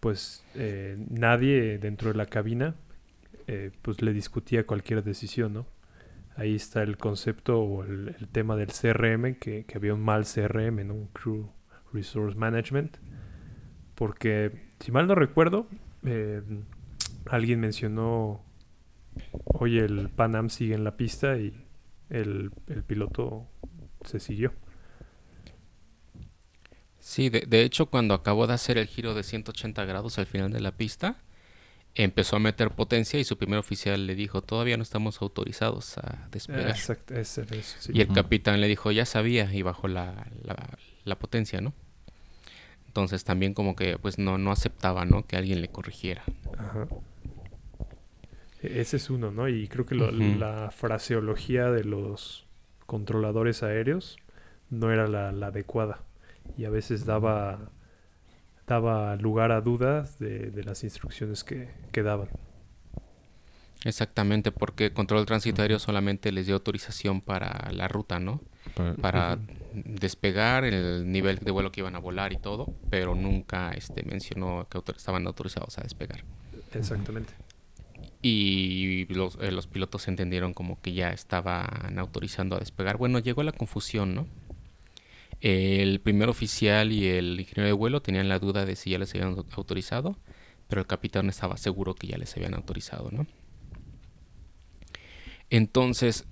pues 0.00 0.44
eh, 0.54 0.96
nadie 1.10 1.78
dentro 1.78 2.10
de 2.12 2.16
la 2.16 2.26
cabina 2.26 2.74
eh, 3.48 3.70
pues 3.82 4.02
le 4.02 4.12
discutía 4.12 4.66
cualquier 4.66 5.02
decisión, 5.02 5.52
¿no? 5.54 5.66
Ahí 6.36 6.54
está 6.54 6.82
el 6.82 6.98
concepto 6.98 7.60
o 7.60 7.82
el, 7.82 8.14
tema 8.30 8.56
del 8.56 8.68
CRM, 8.68 9.36
que, 9.36 9.64
que 9.64 9.78
había 9.78 9.94
un 9.94 10.02
mal 10.02 10.24
CRM, 10.24 10.86
¿no? 10.86 10.94
Un 10.94 11.06
Crew 11.08 11.50
Resource 11.92 12.36
Management. 12.36 12.98
Porque, 13.94 14.52
si 14.78 14.92
mal 14.92 15.06
no 15.06 15.14
recuerdo, 15.14 15.66
eh, 16.04 16.42
alguien 17.30 17.60
mencionó, 17.60 18.44
oye, 19.44 19.80
el 19.80 20.10
Pan 20.10 20.36
Am 20.36 20.50
sigue 20.50 20.74
en 20.74 20.84
la 20.84 20.98
pista 20.98 21.38
y 21.38 21.64
el, 22.10 22.50
el 22.66 22.84
piloto 22.84 23.48
se 24.04 24.20
siguió. 24.20 24.52
Sí, 26.98 27.30
de, 27.30 27.46
de 27.46 27.62
hecho 27.62 27.86
cuando 27.86 28.12
acabó 28.12 28.46
de 28.46 28.52
hacer 28.52 28.76
el 28.76 28.86
giro 28.86 29.14
de 29.14 29.22
180 29.22 29.84
grados 29.86 30.18
al 30.18 30.26
final 30.26 30.52
de 30.52 30.60
la 30.60 30.76
pista, 30.76 31.16
empezó 31.96 32.36
a 32.36 32.38
meter 32.38 32.70
potencia 32.70 33.18
y 33.18 33.24
su 33.24 33.36
primer 33.38 33.58
oficial 33.58 34.06
le 34.06 34.14
dijo, 34.14 34.42
todavía 34.42 34.76
no 34.76 34.82
estamos 34.82 35.20
autorizados 35.22 35.98
a 35.98 36.28
despegar. 36.30 36.68
Exacto, 36.70 37.14
ese- 37.14 37.42
eso, 37.50 37.76
sí. 37.80 37.92
Y 37.94 38.00
el 38.00 38.08
capitán 38.12 38.60
le 38.60 38.68
dijo, 38.68 38.90
ya 38.92 39.04
sabía, 39.06 39.52
y 39.52 39.62
bajó 39.62 39.88
la, 39.88 40.26
la- 40.42 40.78
la 41.04 41.18
potencia, 41.18 41.60
¿no? 41.60 41.72
Entonces 42.86 43.24
también 43.24 43.52
como 43.54 43.76
que 43.76 43.98
pues 43.98 44.18
no, 44.18 44.38
no 44.38 44.50
aceptaba, 44.52 45.04
¿no? 45.04 45.26
Que 45.26 45.36
alguien 45.36 45.60
le 45.60 45.68
corrigiera. 45.68 46.22
Ajá. 46.58 46.86
E- 48.62 48.80
Ese 48.80 48.96
es 48.96 49.10
uno, 49.10 49.30
¿no? 49.30 49.48
Y 49.48 49.68
creo 49.68 49.86
que 49.86 49.94
lo- 49.94 50.10
la 50.10 50.70
fraseología 50.70 51.70
de 51.70 51.84
los 51.84 52.46
controladores 52.86 53.62
aéreos 53.62 54.16
no 54.70 54.92
era 54.92 55.06
la, 55.08 55.32
la 55.32 55.48
adecuada. 55.48 56.00
Y 56.56 56.64
a 56.64 56.70
veces 56.70 57.04
daba, 57.04 57.70
daba 58.66 59.16
lugar 59.16 59.52
a 59.52 59.60
dudas 59.60 60.18
de, 60.18 60.50
de 60.50 60.64
las 60.64 60.82
instrucciones 60.84 61.44
que, 61.44 61.68
que 61.92 62.02
daban. 62.02 62.28
Exactamente, 63.84 64.50
porque 64.50 64.92
control 64.92 65.24
aéreo 65.58 65.78
solamente 65.78 66.32
les 66.32 66.46
dio 66.46 66.56
autorización 66.56 67.20
para 67.20 67.70
la 67.72 67.86
ruta, 67.86 68.18
¿no? 68.18 68.40
Para- 69.00 69.38
despegar, 69.74 70.64
el 70.64 71.12
nivel 71.12 71.38
de 71.38 71.50
vuelo 71.50 71.70
que 71.70 71.80
iban 71.80 71.94
a 71.94 71.98
volar 71.98 72.32
y 72.32 72.36
todo, 72.36 72.72
pero 72.90 73.14
nunca 73.14 73.70
este, 73.72 74.02
mencionó 74.02 74.66
que 74.68 74.78
autor- 74.78 74.96
estaban 74.96 75.26
autorizados 75.26 75.78
a 75.78 75.82
despegar. 75.82 76.24
Exactamente. 76.72 77.32
Y 78.22 79.04
los, 79.14 79.38
eh, 79.40 79.52
los 79.52 79.66
pilotos 79.68 80.08
entendieron 80.08 80.52
como 80.52 80.80
que 80.80 80.92
ya 80.94 81.10
estaban 81.10 81.98
autorizando 81.98 82.56
a 82.56 82.58
despegar. 82.58 82.96
Bueno, 82.96 83.18
llegó 83.20 83.42
la 83.44 83.52
confusión, 83.52 84.14
¿no? 84.14 84.26
El 85.40 86.00
primer 86.00 86.28
oficial 86.28 86.92
y 86.92 87.06
el 87.08 87.38
ingeniero 87.40 87.66
de 87.66 87.72
vuelo 87.72 88.02
tenían 88.02 88.28
la 88.28 88.38
duda 88.38 88.64
de 88.66 88.76
si 88.76 88.90
ya 88.90 88.98
les 88.98 89.14
habían 89.14 89.36
au- 89.36 89.46
autorizado, 89.56 90.16
pero 90.68 90.80
el 90.80 90.86
capitán 90.86 91.28
estaba 91.28 91.56
seguro 91.56 91.94
que 91.94 92.08
ya 92.08 92.18
les 92.18 92.34
habían 92.36 92.54
autorizado, 92.54 93.10
¿no? 93.12 93.26
Entonces, 95.50 96.24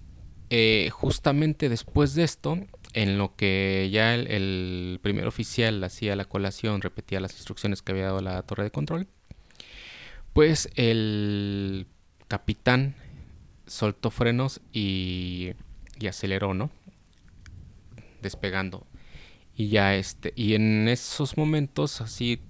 eh, 0.50 0.88
justamente 0.92 1.68
después 1.68 2.14
de 2.14 2.25
esto, 2.25 2.58
en 2.92 3.18
lo 3.18 3.34
que 3.37 3.88
ya 3.92 4.14
el, 4.14 4.26
el 4.28 5.00
primer 5.02 5.26
oficial 5.26 5.82
hacía 5.84 6.16
la 6.16 6.25
colación, 6.25 6.80
repetía 6.80 7.20
las 7.20 7.32
instrucciones 7.34 7.82
que 7.82 7.92
había 7.92 8.06
dado 8.06 8.20
la 8.20 8.42
torre 8.42 8.64
de 8.64 8.70
control, 8.70 9.08
pues 10.32 10.68
el 10.75 11.87
capitán 12.28 12.94
soltó 13.66 14.11
frenos 14.11 14.61
y, 14.73 15.52
y 15.99 16.06
aceleró, 16.06 16.54
¿no? 16.54 16.70
Despegando. 18.23 18.87
Y 19.56 19.68
ya 19.68 19.94
este, 19.94 20.32
y 20.37 20.54
en 20.54 20.88
esos 20.88 21.37
momentos, 21.37 22.00
así 22.00 22.40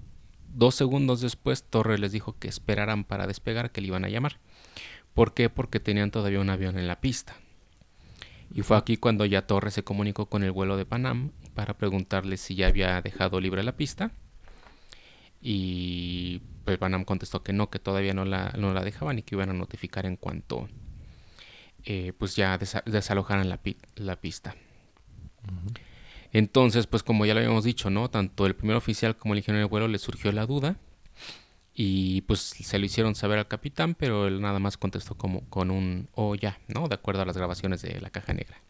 dos 0.55 0.75
segundos 0.75 1.21
después, 1.21 1.65
Torre 1.65 1.99
les 1.99 2.13
dijo 2.13 2.39
que 2.39 2.49
esperaran 2.49 3.05
para 3.05 3.27
despegar, 3.27 3.73
que 3.73 3.81
le 3.81 3.89
iban 3.89 4.05
a 4.05 4.09
llamar. 4.09 4.39
¿Por 5.13 5.35
qué? 5.35 5.51
Porque 5.51 5.81
tenían 5.81 6.11
todavía 6.11 6.41
un 6.41 6.51
avión 6.51 6.79
en 6.79 6.89
la 6.89 7.01
pista. 7.01 7.37
Y 8.53 8.63
fue 8.63 8.77
aquí 8.77 8.97
cuando 8.97 9.25
ya 9.27 9.47
Torre 9.47 9.71
se 9.71 9.85
comunicó 9.85 10.27
con 10.27 10.45
el 10.45 10.53
vuelo 10.53 10.77
de 10.77 10.87
Panam 10.87 11.31
para 11.55 11.77
preguntarle 11.77 12.37
si 12.37 12.55
ya 12.55 12.69
había 12.69 13.01
dejado 13.03 13.41
libre 13.41 13.63
la 13.63 13.77
pista. 13.77 14.13
Y 15.41 16.41
pues 16.65 16.79
Panam 16.79 17.05
contestó 17.05 17.43
que 17.43 17.53
no, 17.53 17.69
que 17.69 17.79
todavía 17.79 18.15
no 18.15 18.25
la, 18.25 18.53
no 18.57 18.73
la 18.73 18.83
dejaban 18.83 19.19
y 19.19 19.23
que 19.23 19.35
iban 19.35 19.51
a 19.51 19.55
notificar 19.55 20.07
en 20.07 20.17
cuanto 20.17 20.69
eh, 21.85 22.13
pues 22.19 22.35
ya 22.37 22.59
desa- 22.59 22.85
desalojaran 22.85 23.49
la 23.51 24.17
pista. 24.17 24.55
Entonces, 26.35 26.89
pues 26.89 27.05
como 27.05 27.25
ya 27.25 27.33
lo 27.33 27.39
habíamos 27.39 27.63
dicho, 27.63 27.91
¿no? 27.91 28.11
Tanto 28.11 28.45
el 28.47 28.57
primer 28.57 28.77
oficial 28.77 29.17
como 29.17 29.35
el 29.35 29.39
ingeniero 29.39 29.67
de 29.67 29.71
vuelo 29.71 29.87
le 29.87 29.99
surgió 29.99 30.33
la 30.33 30.47
duda 30.47 30.77
y 31.73 32.23
pues 32.23 32.41
se 32.41 32.77
lo 32.77 32.85
hicieron 32.85 33.15
saber 33.15 33.39
al 33.39 33.47
capitán, 33.47 33.95
pero 33.95 34.27
él 34.27 34.41
nada 34.41 34.59
más 34.59 34.77
contestó 34.77 35.15
como 35.15 35.49
con 35.49 35.71
un 35.71 36.09
oh 36.13 36.35
ya, 36.35 36.59
¿no? 36.67 36.89
De 36.89 36.97
acuerdo 36.97 37.23
a 37.23 37.25
las 37.25 37.37
grabaciones 37.37 37.83
de 37.83 38.01
la 38.01 38.11
caja 38.11 38.33
negra. 38.33 38.61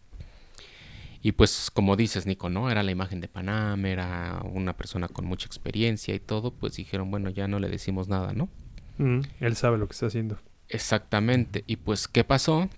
Y 1.23 1.33
pues 1.33 1.71
como 1.73 1.97
dices, 1.97 2.26
Nico, 2.26 2.50
¿no? 2.50 2.71
Era 2.71 2.83
la 2.83 2.90
imagen 2.90 3.23
de 3.23 3.28
Panam, 3.28 3.87
era 3.87 4.42
una 4.44 4.76
persona 4.76 5.09
con 5.09 5.25
mucha 5.25 5.47
experiencia 5.47 6.14
y 6.14 6.21
todo, 6.21 6.50
pues 6.50 6.76
dijeron, 6.76 7.11
bueno, 7.11 7.30
ya 7.30 7.49
no 7.49 7.59
le 7.61 7.71
decimos 7.71 8.09
nada, 8.09 8.35
¿no? 8.35 8.50
Mm, 8.99 9.21
él 9.40 9.56
sabe 9.56 9.78
lo 9.78 9.88
que 9.88 9.92
está 9.92 10.06
haciendo. 10.06 10.38
Exactamente. 10.68 11.64
Y 11.66 11.76
pues, 11.76 12.09
¿qué 12.09 12.25
pasó? 12.25 12.68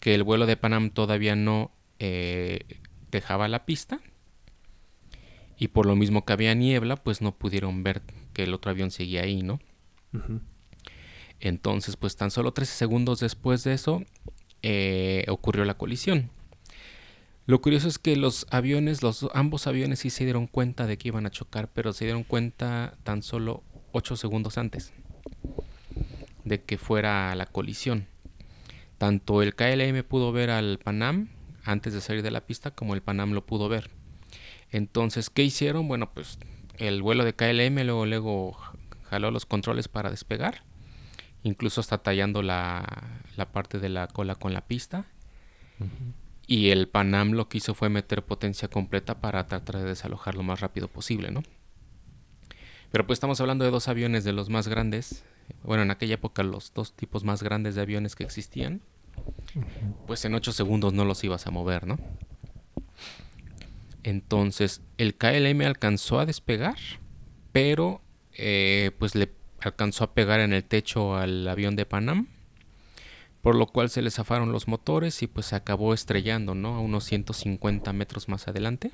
Que 0.00 0.16
el 0.16 0.24
vuelo 0.24 0.46
de 0.46 0.56
Panam 0.56 0.90
todavía 0.90 1.36
no 1.36 1.70
eh, 2.00 2.80
dejaba 3.10 3.48
la 3.48 3.64
pista. 3.64 4.00
Y 5.58 5.68
por 5.68 5.86
lo 5.86 5.94
mismo 5.96 6.24
que 6.24 6.32
había 6.32 6.54
niebla, 6.54 6.96
pues 6.96 7.20
no 7.20 7.32
pudieron 7.32 7.82
ver 7.82 8.02
que 8.32 8.44
el 8.44 8.54
otro 8.54 8.70
avión 8.70 8.90
seguía 8.90 9.22
ahí, 9.22 9.42
¿no? 9.42 9.60
Entonces, 11.38 11.96
pues 11.96 12.16
tan 12.16 12.30
solo 12.30 12.52
13 12.52 12.74
segundos 12.74 13.20
después 13.20 13.64
de 13.64 13.74
eso, 13.74 14.02
eh, 14.62 15.24
ocurrió 15.28 15.64
la 15.64 15.76
colisión. 15.76 16.30
Lo 17.46 17.60
curioso 17.60 17.88
es 17.88 17.98
que 17.98 18.16
los 18.16 18.46
aviones, 18.50 19.02
los 19.02 19.26
ambos 19.34 19.66
aviones 19.66 19.98
sí 20.00 20.10
se 20.10 20.24
dieron 20.24 20.46
cuenta 20.46 20.86
de 20.86 20.96
que 20.98 21.08
iban 21.08 21.26
a 21.26 21.30
chocar, 21.30 21.68
pero 21.72 21.92
se 21.92 22.04
dieron 22.04 22.22
cuenta 22.22 22.96
tan 23.02 23.22
solo 23.22 23.62
8 23.92 24.16
segundos 24.16 24.56
antes 24.56 24.92
de 26.44 26.62
que 26.62 26.78
fuera 26.78 27.34
la 27.34 27.46
colisión. 27.46 28.06
Tanto 28.98 29.42
el 29.42 29.54
KLM 29.54 30.04
pudo 30.04 30.32
ver 30.32 30.50
al 30.50 30.78
Panam 30.78 31.28
antes 31.64 31.92
de 31.92 32.00
salir 32.00 32.22
de 32.22 32.30
la 32.30 32.46
pista 32.46 32.70
como 32.70 32.94
el 32.94 33.02
Panam 33.02 33.32
lo 33.32 33.46
pudo 33.46 33.68
ver. 33.68 33.90
Entonces, 34.70 35.30
¿qué 35.30 35.42
hicieron? 35.42 35.88
Bueno, 35.88 36.12
pues 36.12 36.38
el 36.78 37.02
vuelo 37.02 37.24
de 37.24 37.34
KLM 37.34 37.84
luego, 37.84 38.06
luego 38.06 38.56
jaló 39.04 39.30
los 39.30 39.46
controles 39.46 39.88
para 39.88 40.10
despegar, 40.10 40.62
incluso 41.42 41.80
hasta 41.80 41.98
tallando 41.98 42.42
la, 42.42 43.20
la 43.36 43.52
parte 43.52 43.78
de 43.78 43.88
la 43.88 44.06
cola 44.06 44.34
con 44.34 44.52
la 44.52 44.66
pista. 44.66 45.06
Y 46.46 46.70
el 46.70 46.88
Panam 46.88 47.32
lo 47.32 47.48
que 47.48 47.58
hizo 47.58 47.74
fue 47.74 47.88
meter 47.88 48.24
potencia 48.24 48.68
completa 48.68 49.20
para 49.20 49.46
tratar 49.46 49.78
de 49.78 49.84
desalojar 49.84 50.34
lo 50.34 50.42
más 50.42 50.60
rápido 50.60 50.88
posible, 50.88 51.30
¿no? 51.30 51.42
Pero 52.90 53.06
pues 53.06 53.16
estamos 53.16 53.40
hablando 53.40 53.64
de 53.64 53.70
dos 53.70 53.88
aviones 53.88 54.24
de 54.24 54.32
los 54.32 54.50
más 54.50 54.66
grandes. 54.68 55.24
Bueno, 55.62 55.84
en 55.84 55.90
aquella 55.90 56.14
época 56.14 56.42
los 56.42 56.74
dos 56.74 56.94
tipos 56.94 57.24
más 57.24 57.42
grandes 57.42 57.76
de 57.76 57.82
aviones 57.82 58.16
que 58.16 58.24
existían. 58.24 58.82
Pues 60.06 60.24
en 60.24 60.34
8 60.34 60.52
segundos 60.52 60.92
no 60.92 61.04
los 61.04 61.22
ibas 61.24 61.46
a 61.46 61.50
mover, 61.50 61.86
¿no? 61.86 61.98
Entonces 64.02 64.82
el 64.98 65.14
KLM 65.14 65.62
alcanzó 65.62 66.20
a 66.20 66.26
despegar, 66.26 66.78
pero 67.52 68.00
eh, 68.34 68.92
pues 68.98 69.14
le 69.14 69.32
alcanzó 69.60 70.04
a 70.04 70.14
pegar 70.14 70.40
en 70.40 70.52
el 70.52 70.64
techo 70.64 71.16
al 71.16 71.46
avión 71.46 71.76
de 71.76 71.86
Panam, 71.86 72.28
por 73.42 73.54
lo 73.54 73.66
cual 73.66 73.90
se 73.90 74.02
le 74.02 74.10
zafaron 74.10 74.52
los 74.52 74.68
motores 74.68 75.22
y 75.22 75.26
pues 75.26 75.46
se 75.46 75.56
acabó 75.56 75.94
estrellando, 75.94 76.54
¿no? 76.54 76.76
A 76.76 76.80
unos 76.80 77.04
150 77.04 77.92
metros 77.92 78.28
más 78.28 78.48
adelante. 78.48 78.90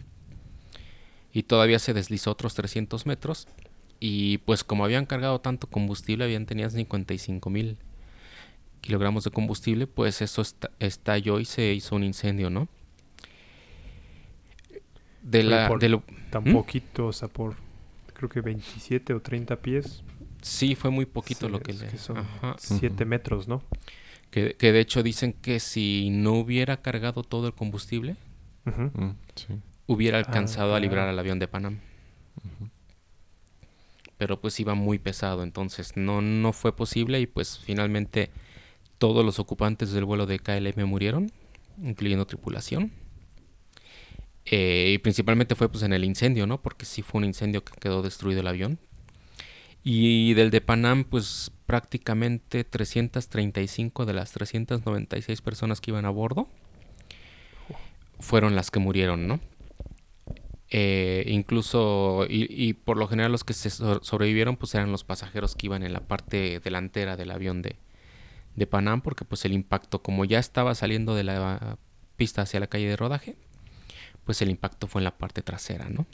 Y 1.32 1.44
todavía 1.44 1.78
se 1.78 1.92
deslizó 1.92 2.30
otros 2.30 2.54
300 2.54 3.06
metros. 3.06 3.46
Y 4.00 4.38
pues 4.38 4.64
como 4.64 4.84
habían 4.84 5.06
cargado 5.06 5.40
tanto 5.40 5.66
combustible, 5.66 6.24
habían 6.24 6.46
tenido 6.46 6.70
55 6.70 7.50
mil 7.50 7.78
kilogramos 8.86 9.24
de 9.24 9.30
combustible, 9.32 9.86
pues 9.88 10.22
eso 10.22 10.42
esta- 10.42 10.70
estalló 10.78 11.40
y 11.40 11.44
se 11.44 11.72
hizo 11.74 11.96
un 11.96 12.04
incendio, 12.04 12.50
¿no? 12.50 12.68
De 15.22 15.40
Oye, 15.40 15.48
la, 15.48 15.68
por- 15.68 15.80
de 15.80 15.88
lo- 15.88 16.04
Tan 16.30 16.44
¿Mm? 16.44 16.52
poquito, 16.52 17.06
o 17.08 17.12
sea, 17.12 17.26
por 17.28 17.56
creo 18.14 18.28
que 18.28 18.40
27 18.40 19.12
o 19.12 19.20
30 19.20 19.56
pies. 19.60 20.02
sí, 20.40 20.74
fue 20.76 20.90
muy 20.90 21.04
poquito 21.06 21.46
Sí, 21.46 21.52
lo 21.52 21.60
que 21.60 21.72
es 21.72 21.80
le... 21.80 21.88
que 21.88 21.98
son 21.98 22.18
ajá. 22.18 22.54
7 22.58 23.02
Ujú. 23.02 23.06
metros, 23.10 23.48
¿no? 23.48 23.62
Que, 24.30 24.54
que 24.54 24.70
de 24.72 24.80
hecho 24.80 25.02
dicen 25.02 25.32
que 25.32 25.58
si 25.60 26.08
no 26.10 26.34
hubiera 26.34 26.76
cargado 26.80 27.22
todo 27.24 27.46
el 27.48 27.54
combustible. 27.54 28.16
Mm, 28.64 29.10
sí. 29.36 29.46
hubiera 29.86 30.18
alcanzado 30.18 30.74
a 30.74 30.80
librar 30.80 30.98
claro. 31.04 31.10
al 31.10 31.18
avión 31.18 31.38
de 31.38 31.46
Panam. 31.48 31.78
Pero 34.18 34.40
pues 34.40 34.58
iba 34.60 34.74
muy 34.74 34.98
pesado, 34.98 35.42
entonces 35.42 35.96
no, 35.96 36.20
no 36.22 36.52
fue 36.52 36.74
posible 36.74 37.20
y 37.20 37.26
pues 37.26 37.58
finalmente 37.58 38.30
todos 38.98 39.24
los 39.24 39.38
ocupantes 39.38 39.92
del 39.92 40.04
vuelo 40.04 40.26
de 40.26 40.38
KLM 40.38 40.84
murieron, 40.86 41.30
incluyendo 41.82 42.26
tripulación. 42.26 42.92
Eh, 44.44 44.92
y 44.94 44.98
principalmente 44.98 45.54
fue 45.56 45.68
pues 45.68 45.82
en 45.82 45.92
el 45.92 46.04
incendio, 46.04 46.46
¿no? 46.46 46.62
Porque 46.62 46.84
sí 46.86 47.02
fue 47.02 47.18
un 47.18 47.24
incendio 47.24 47.64
que 47.64 47.72
quedó 47.80 48.02
destruido 48.02 48.40
el 48.40 48.46
avión. 48.46 48.78
Y 49.82 50.34
del 50.34 50.50
de 50.50 50.60
Panam, 50.60 51.04
pues 51.04 51.52
prácticamente 51.66 52.64
335 52.64 54.04
de 54.06 54.12
las 54.14 54.32
396 54.32 55.40
personas 55.42 55.80
que 55.80 55.90
iban 55.92 56.04
a 56.04 56.10
bordo 56.10 56.48
fueron 58.18 58.54
las 58.56 58.70
que 58.70 58.78
murieron, 58.78 59.26
¿no? 59.26 59.40
Eh, 60.70 61.24
incluso, 61.28 62.26
y, 62.28 62.46
y 62.50 62.72
por 62.72 62.96
lo 62.96 63.06
general 63.06 63.30
los 63.30 63.44
que 63.44 63.52
se 63.52 63.70
so- 63.70 64.02
sobrevivieron, 64.02 64.56
pues 64.56 64.74
eran 64.74 64.90
los 64.90 65.04
pasajeros 65.04 65.54
que 65.54 65.66
iban 65.66 65.82
en 65.84 65.92
la 65.92 66.00
parte 66.00 66.60
delantera 66.60 67.16
del 67.16 67.30
avión 67.30 67.62
de, 67.62 67.76
de 68.56 68.66
Panam, 68.66 69.02
porque 69.02 69.24
pues 69.24 69.44
el 69.44 69.52
impacto, 69.52 70.02
como 70.02 70.24
ya 70.24 70.38
estaba 70.38 70.74
saliendo 70.74 71.14
de 71.14 71.24
la 71.24 71.78
pista 72.16 72.42
hacia 72.42 72.60
la 72.60 72.66
calle 72.68 72.88
de 72.88 72.96
rodaje, 72.96 73.36
pues 74.24 74.42
el 74.42 74.50
impacto 74.50 74.88
fue 74.88 75.00
en 75.00 75.04
la 75.04 75.18
parte 75.18 75.42
trasera, 75.42 75.88
¿no? 75.90 76.06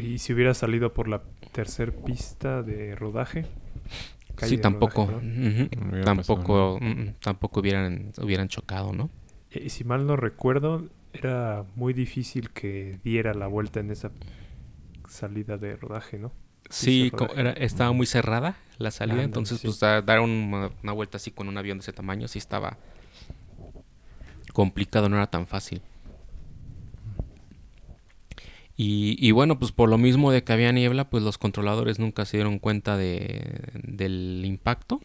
¿Y 0.00 0.18
si 0.18 0.32
hubiera 0.32 0.54
salido 0.54 0.92
por 0.94 1.08
la 1.08 1.22
tercer 1.52 1.94
pista 1.94 2.62
de 2.62 2.94
rodaje? 2.96 3.46
Calle 4.34 4.52
Sí, 4.52 4.56
de 4.56 4.62
tampoco. 4.62 5.06
rodaje, 5.06 5.26
¿no? 5.26 5.26
hubiera 5.90 6.04
Tampoco, 6.04 6.78
tampoco 7.20 7.60
hubieran, 7.60 8.12
hubieran 8.18 8.48
chocado, 8.48 8.92
¿no? 8.92 9.10
Y 9.50 9.68
si 9.70 9.84
mal 9.84 10.06
no 10.06 10.16
recuerdo, 10.16 10.88
era 11.12 11.64
muy 11.76 11.92
difícil 11.92 12.50
que 12.50 12.98
diera 13.04 13.34
la 13.34 13.46
vuelta 13.46 13.80
en 13.80 13.90
esa 13.90 14.10
salida 15.08 15.58
de 15.58 15.76
rodaje, 15.76 16.18
¿no? 16.18 16.32
Sí, 16.70 17.10
era- 17.36 17.52
estaba 17.52 17.92
muy 17.92 18.06
cerrada 18.06 18.56
la 18.78 18.90
salida, 18.90 19.22
entonces 19.24 19.58
sí. 19.60 19.66
pues 19.68 19.80
da- 19.80 20.02
dar 20.02 20.20
una, 20.20 20.70
una 20.82 20.92
vuelta 20.92 21.16
así 21.18 21.30
con 21.30 21.48
un 21.48 21.58
avión 21.58 21.78
de 21.78 21.82
ese 21.82 21.92
tamaño 21.92 22.26
sí 22.28 22.38
estaba 22.38 22.78
complicado, 24.52 25.08
no 25.08 25.16
era 25.16 25.26
tan 25.28 25.46
fácil. 25.46 25.82
Y, 28.76 29.16
y 29.24 29.30
bueno, 29.32 29.58
pues 29.58 29.70
por 29.70 29.88
lo 29.88 29.98
mismo 29.98 30.32
de 30.32 30.42
que 30.44 30.52
había 30.52 30.72
niebla, 30.72 31.08
pues 31.10 31.22
los 31.22 31.38
controladores 31.38 31.98
nunca 31.98 32.24
se 32.24 32.38
dieron 32.38 32.58
cuenta 32.58 32.96
de, 32.96 33.70
del 33.82 34.42
impacto. 34.44 35.00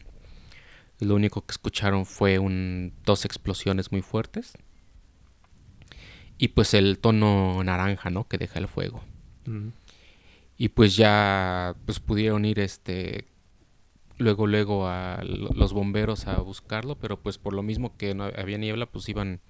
Lo 1.00 1.16
único 1.16 1.46
que 1.46 1.52
escucharon 1.52 2.06
fue 2.06 2.40
un, 2.40 2.94
dos 3.06 3.26
explosiones 3.26 3.92
muy 3.92 4.02
fuertes. 4.02 4.54
Y 6.40 6.50
pues 6.50 6.74
el 6.74 6.98
tono 7.00 7.64
naranja, 7.64 8.10
¿no? 8.10 8.28
Que 8.28 8.38
deja 8.38 8.58
el 8.60 8.68
fuego. 8.68 9.04
Y 10.58 10.70
pues 10.70 10.96
ya 10.96 11.76
pues 11.86 12.00
pudieron 12.00 12.46
ir 12.46 12.60
este 12.60 13.28
luego 14.18 14.48
luego 14.48 14.88
a 14.88 15.24
lo- 15.24 15.50
los 15.52 15.74
bomberos 15.74 16.28
a 16.28 16.40
buscarlo 16.42 16.96
pero 16.96 17.20
pues 17.22 17.38
por 17.38 17.54
lo 17.54 17.64
mismo 17.64 17.98
que 17.98 18.16
no 18.16 18.26
había 18.26 18.58
niebla 18.58 18.88
pues 18.88 19.10
iban 19.10 19.42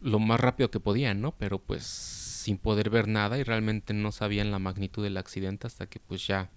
lo 0.00 0.18
más 0.18 0.40
rápido 0.40 0.70
que 0.70 0.80
podían 0.80 1.20
no 1.20 1.32
pero 1.32 1.58
pues 1.58 1.84
sin 1.84 2.58
poder 2.58 2.90
ver 2.90 3.06
nada 3.08 3.38
y 3.38 3.44
realmente 3.44 3.94
no 3.94 4.10
sabían 4.10 4.50
la 4.50 4.58
magnitud 4.58 5.02
del 5.02 5.16
accidente 5.16 5.66
hasta 5.66 5.86
que 5.86 6.00
pues 6.00 6.26
ya 6.26 6.50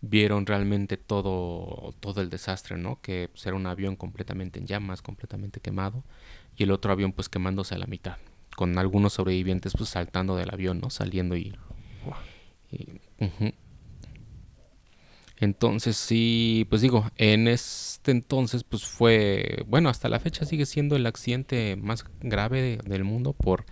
vieron 0.00 0.46
realmente 0.46 0.96
todo 0.96 1.94
todo 2.00 2.20
el 2.20 2.30
desastre 2.30 2.76
no 2.76 3.00
que 3.00 3.28
pues, 3.32 3.46
era 3.46 3.54
un 3.56 3.66
avión 3.66 3.96
completamente 3.96 4.58
en 4.58 4.66
llamas 4.66 5.00
completamente 5.02 5.60
quemado 5.60 6.02
y 6.56 6.64
el 6.64 6.72
otro 6.72 6.92
avión 6.92 7.12
pues 7.12 7.28
quemándose 7.28 7.74
a 7.74 7.78
la 7.78 7.86
mitad 7.86 8.16
con 8.56 8.76
algunos 8.78 9.14
sobrevivientes 9.14 9.72
pues 9.76 9.90
saltando 9.90 10.36
del 10.36 10.50
avión 10.52 10.80
no 10.80 10.90
saliendo 10.90 11.36
y 11.36 11.54
Entonces 15.38 15.96
sí, 15.96 16.66
pues 16.70 16.82
digo, 16.82 17.10
en 17.16 17.48
este 17.48 18.12
entonces 18.12 18.62
pues 18.64 18.84
fue, 18.84 19.64
bueno, 19.66 19.88
hasta 19.88 20.08
la 20.08 20.20
fecha 20.20 20.44
sigue 20.44 20.66
siendo 20.66 20.94
el 20.94 21.04
accidente 21.06 21.76
más 21.76 22.04
grave 22.20 22.62
de- 22.62 22.76
del 22.88 23.02
mundo 23.04 23.32
por 23.32 23.64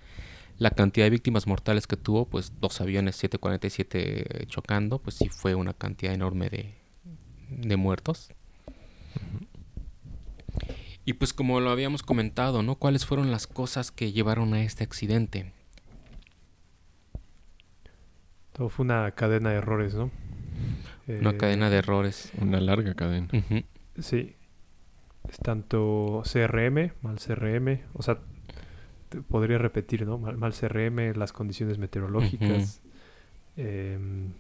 la 0.58 0.70
cantidad 0.70 1.06
de 1.06 1.10
víctimas 1.10 1.46
mortales 1.46 1.87
que 1.87 1.96
tuvo, 1.96 2.26
pues 2.26 2.54
dos 2.60 2.80
aviones 2.80 3.16
747 3.16 4.46
chocando, 4.46 4.99
pues 4.99 5.16
sí 5.16 5.28
fue 5.28 5.54
una 5.54 5.72
cantidad 5.72 6.12
enorme 6.12 6.50
de, 6.50 6.75
de 7.50 7.76
muertos. 7.76 8.30
Y 11.04 11.14
pues 11.14 11.32
como 11.32 11.60
lo 11.60 11.70
habíamos 11.70 12.02
comentado, 12.02 12.62
¿no? 12.62 12.76
¿Cuáles 12.76 13.06
fueron 13.06 13.30
las 13.30 13.46
cosas 13.46 13.90
que 13.90 14.12
llevaron 14.12 14.54
a 14.54 14.62
este 14.62 14.84
accidente? 14.84 15.52
Todo 18.61 18.69
fue 18.69 18.85
una 18.85 19.11
cadena 19.12 19.49
de 19.52 19.57
errores, 19.57 19.95
¿no? 19.95 20.11
Una 21.09 21.31
Eh, 21.31 21.37
cadena 21.38 21.71
de 21.71 21.79
errores. 21.79 22.31
Una 22.43 22.61
larga 22.61 22.93
cadena. 22.93 23.26
Sí. 23.99 24.37
Es 25.26 25.38
tanto 25.38 26.21
CRM, 26.31 26.93
mal 27.00 27.19
CRM, 27.19 27.81
o 27.95 28.02
sea, 28.02 28.19
te 29.09 29.23
podría 29.23 29.57
repetir, 29.57 30.05
¿no? 30.07 30.19
Mal, 30.19 30.37
mal 30.37 30.52
CRM, 30.52 31.14
las 31.17 31.33
condiciones 31.33 31.79
meteorológicas, 31.79 32.83
em, 33.57 34.33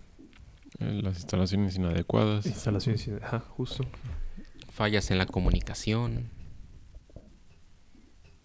Eh, 0.80 1.00
Las 1.02 1.16
instalaciones 1.20 1.76
inadecuadas. 1.76 2.44
instalaciones, 2.44 3.08
ajá, 3.22 3.38
justo. 3.40 3.84
Fallas 4.70 5.10
en 5.10 5.16
la 5.16 5.24
comunicación. 5.24 6.28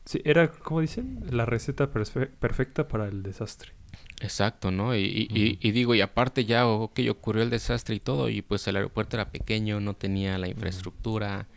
Sí, 0.06 0.22
era, 0.24 0.52
como 0.52 0.80
dicen, 0.80 1.26
la 1.32 1.46
receta 1.46 1.92
perfe- 1.92 2.30
perfecta 2.30 2.88
para 2.88 3.08
el 3.08 3.24
desastre. 3.24 3.74
Exacto, 4.22 4.72
¿no? 4.72 4.96
Y, 4.96 5.02
y- 5.04 5.28
y- 5.34 5.60
y 5.62 5.72
digo, 5.72 5.94
y 5.96 6.02
aparte 6.02 6.46
ya, 6.46 6.68
ok, 6.68 7.00
ocurrió 7.10 7.44
el 7.44 7.50
desastre 7.50 7.96
y 7.96 8.00
todo, 8.00 8.30
y 8.30 8.42
pues 8.42 8.68
el 8.68 8.78
aeropuerto 8.78 9.18
era 9.18 9.30
pequeño, 9.32 9.80
no 9.80 9.94
tenía 9.94 10.38
la 10.38 10.48
infraestructura. 10.48 11.48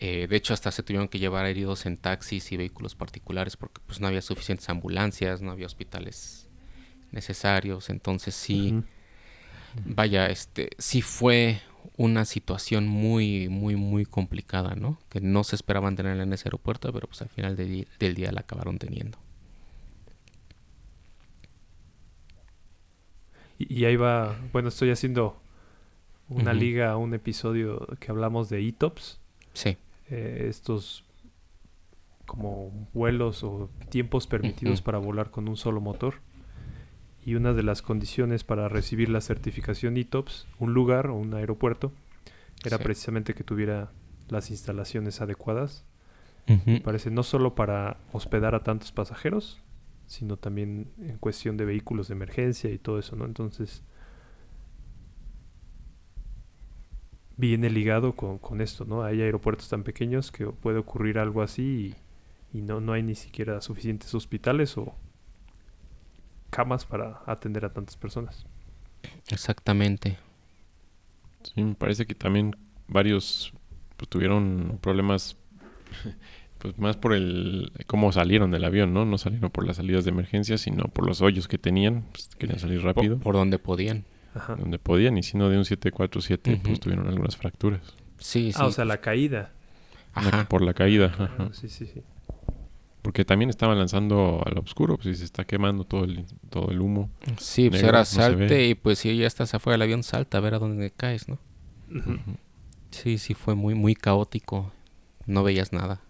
eh, 0.00 0.26
de 0.28 0.36
hecho, 0.36 0.54
hasta 0.54 0.70
se 0.72 0.82
tuvieron 0.82 1.08
que 1.08 1.18
llevar 1.18 1.46
heridos 1.46 1.86
en 1.86 1.96
taxis 1.96 2.52
y 2.52 2.56
vehículos 2.58 2.94
particulares 2.94 3.56
porque 3.56 3.80
pues 3.86 4.00
no 4.00 4.06
había 4.08 4.22
suficientes 4.22 4.68
ambulancias, 4.68 5.42
no 5.42 5.52
había 5.52 5.66
hospitales 5.66 6.48
necesarios. 7.12 7.90
Entonces 7.90 8.34
sí, 8.34 8.74
vaya, 9.84 10.26
este, 10.28 10.70
sí 10.78 11.02
fue 11.02 11.60
una 11.96 12.24
situación 12.24 12.86
muy, 12.88 13.48
muy, 13.48 13.76
muy 13.76 14.04
complicada, 14.04 14.74
¿no? 14.74 14.98
Que 15.08 15.20
no 15.20 15.44
se 15.44 15.56
esperaban 15.56 15.96
tenerla 15.96 16.24
en 16.24 16.32
ese 16.32 16.48
aeropuerto, 16.48 16.92
pero 16.92 17.06
pues 17.08 17.22
al 17.22 17.28
final 17.28 17.56
del 17.56 18.14
día 18.14 18.32
la 18.32 18.40
acabaron 18.40 18.78
teniendo. 18.78 19.18
Y, 23.58 23.72
y 23.80 23.84
ahí 23.84 23.96
va, 23.96 24.36
bueno, 24.52 24.68
estoy 24.68 24.90
haciendo 24.90 25.36
una 26.28 26.50
Ujú. 26.52 26.60
liga 26.60 26.90
a 26.92 26.96
un 26.96 27.14
episodio 27.14 27.86
que 28.00 28.10
hablamos 28.10 28.48
de 28.48 28.66
ETOPS, 28.66 29.20
Sí. 29.52 29.76
eh, 30.10 30.46
estos 30.48 31.04
como 32.26 32.88
vuelos 32.92 33.44
o 33.44 33.70
tiempos 33.88 34.26
permitidos 34.26 34.82
para 34.82 34.98
volar 34.98 35.30
con 35.30 35.48
un 35.48 35.56
solo 35.56 35.80
motor. 35.80 36.14
Y 37.24 37.34
una 37.36 37.52
de 37.52 37.62
las 37.62 37.82
condiciones 37.82 38.44
para 38.44 38.68
recibir 38.68 39.08
la 39.08 39.20
certificación 39.20 39.96
ETOPS, 39.96 40.46
un 40.58 40.74
lugar 40.74 41.06
o 41.08 41.14
un 41.14 41.34
aeropuerto, 41.34 41.92
era 42.64 42.78
Sí. 42.78 42.82
precisamente 42.84 43.34
que 43.34 43.44
tuviera 43.44 43.90
las 44.28 44.50
instalaciones 44.50 45.20
adecuadas. 45.20 45.84
Me 46.64 46.80
parece 46.80 47.10
no 47.10 47.24
solo 47.24 47.56
para 47.56 47.96
hospedar 48.12 48.54
a 48.54 48.60
tantos 48.62 48.92
pasajeros, 48.92 49.60
sino 50.06 50.36
también 50.36 50.92
en 50.98 51.18
cuestión 51.18 51.56
de 51.56 51.64
vehículos 51.64 52.08
de 52.08 52.14
emergencia 52.14 52.70
y 52.70 52.78
todo 52.78 52.98
eso, 52.98 53.16
¿no? 53.16 53.24
Entonces, 53.24 53.82
viene 57.36 57.70
ligado 57.70 58.14
con, 58.14 58.38
con 58.38 58.60
esto, 58.60 58.84
¿no? 58.84 59.02
Hay 59.02 59.20
aeropuertos 59.22 59.68
tan 59.68 59.82
pequeños 59.82 60.32
que 60.32 60.46
puede 60.46 60.78
ocurrir 60.78 61.18
algo 61.18 61.42
así 61.42 61.94
y, 62.52 62.58
y 62.58 62.62
no, 62.62 62.80
no 62.80 62.92
hay 62.92 63.02
ni 63.02 63.14
siquiera 63.14 63.60
suficientes 63.60 64.14
hospitales 64.14 64.76
o 64.78 64.94
camas 66.50 66.86
para 66.86 67.20
atender 67.26 67.64
a 67.64 67.72
tantas 67.72 67.96
personas. 67.96 68.46
Exactamente. 69.28 70.18
Sí, 71.42 71.62
me 71.62 71.74
parece 71.74 72.06
que 72.06 72.14
también 72.14 72.56
varios 72.88 73.52
pues, 73.96 74.08
tuvieron 74.08 74.78
problemas, 74.80 75.36
pues 76.72 76.78
más 76.78 76.96
por 76.96 77.12
el 77.14 77.72
cómo 77.86 78.12
salieron 78.12 78.50
del 78.50 78.64
avión, 78.64 78.92
¿no? 78.92 79.04
No 79.04 79.18
salieron 79.18 79.50
por 79.50 79.66
las 79.66 79.76
salidas 79.76 80.04
de 80.04 80.10
emergencia, 80.10 80.58
sino 80.58 80.84
por 80.84 81.06
los 81.06 81.20
hoyos 81.20 81.48
que 81.48 81.58
tenían, 81.58 82.04
pues, 82.12 82.28
querían 82.38 82.58
salir 82.58 82.82
rápido, 82.82 83.18
por 83.18 83.34
donde 83.34 83.58
podían. 83.58 84.04
Ajá. 84.34 84.54
donde 84.54 84.78
podían, 84.78 85.16
y 85.16 85.22
si 85.22 85.38
no 85.38 85.48
de 85.48 85.56
un 85.56 85.64
747, 85.64 86.52
Ujú. 86.54 86.62
pues 86.62 86.80
tuvieron 86.80 87.06
algunas 87.08 87.36
fracturas. 87.38 87.80
Sí, 88.18 88.52
sí. 88.52 88.58
Ah, 88.60 88.66
o 88.66 88.70
sea, 88.70 88.84
la 88.84 89.00
caída. 89.00 89.52
Ajá. 90.12 90.46
por 90.48 90.60
la 90.62 90.74
caída, 90.74 91.14
Ah, 91.18 91.48
sí, 91.52 91.68
sí, 91.70 91.86
sí. 91.86 92.02
porque 93.02 93.24
también 93.24 93.48
estaban 93.50 93.78
lanzando 93.78 94.42
al 94.44 94.58
oscuro, 94.58 94.96
pues 94.96 95.06
y 95.08 95.14
se 95.14 95.24
está 95.24 95.44
quemando 95.44 95.84
todo 95.84 96.04
el, 96.04 96.26
todo 96.50 96.70
el 96.70 96.80
humo. 96.80 97.08
Sí, 97.38 97.70
pues 97.70 97.80
negro, 97.82 97.86
ahora 97.96 97.98
no 98.00 98.04
se 98.04 98.16
salte 98.16 98.66
y 98.68 98.74
pues 98.74 98.98
si 98.98 99.16
ya 99.16 99.26
estás 99.26 99.54
afuera 99.54 99.74
del 99.74 99.82
avión, 99.82 100.02
salta 100.02 100.36
a 100.38 100.40
ver 100.42 100.54
a 100.54 100.58
dónde 100.58 100.90
caes, 100.90 101.28
¿no? 101.28 101.38
Sí, 102.90 103.16
sí, 103.18 103.32
fue 103.34 103.54
muy, 103.54 103.74
muy 103.74 103.94
caótico. 103.94 104.72
No 105.26 105.42
veías 105.44 105.72
nada. 105.72 106.00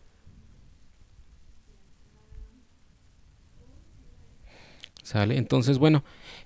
¿Sale? 5.06 5.38
Entonces, 5.38 5.78
bueno, 5.78 6.02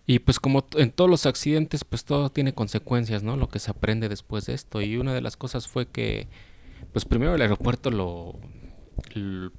y 0.07 0.19
pues 0.19 0.39
como 0.39 0.67
en 0.77 0.91
todos 0.91 1.09
los 1.09 1.25
accidentes, 1.25 1.83
pues 1.83 2.05
todo 2.05 2.29
tiene 2.29 2.53
consecuencias, 2.53 3.23
¿no? 3.23 3.39
Lo 3.39 3.49
que 3.49 3.59
se 3.59 3.71
aprende 3.71 4.11
después 4.11 4.45
de 4.45 4.53
esto. 4.53 4.83
Y 4.83 4.99
una 4.99 5.15
de 5.15 5.23
las 5.23 5.39
cosas 5.39 5.67
fue 5.67 5.87
que, 5.87 6.29
pues 6.93 7.07
primero 7.07 7.35
el 7.35 7.41
aeropuerto 7.41 7.91
lo, 7.91 8.39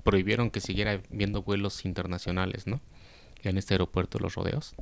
prohibieron 0.03 0.51
que 0.51 0.59
siguiera 0.61 1.01
viendo 1.09 1.41
vuelos 1.41 1.83
internacionales, 1.83 2.67
¿no? 2.67 2.79
En 3.41 3.57
este 3.57 3.73
aeropuerto 3.73 4.19
Los 4.19 4.35
Rodeos. 4.35 4.75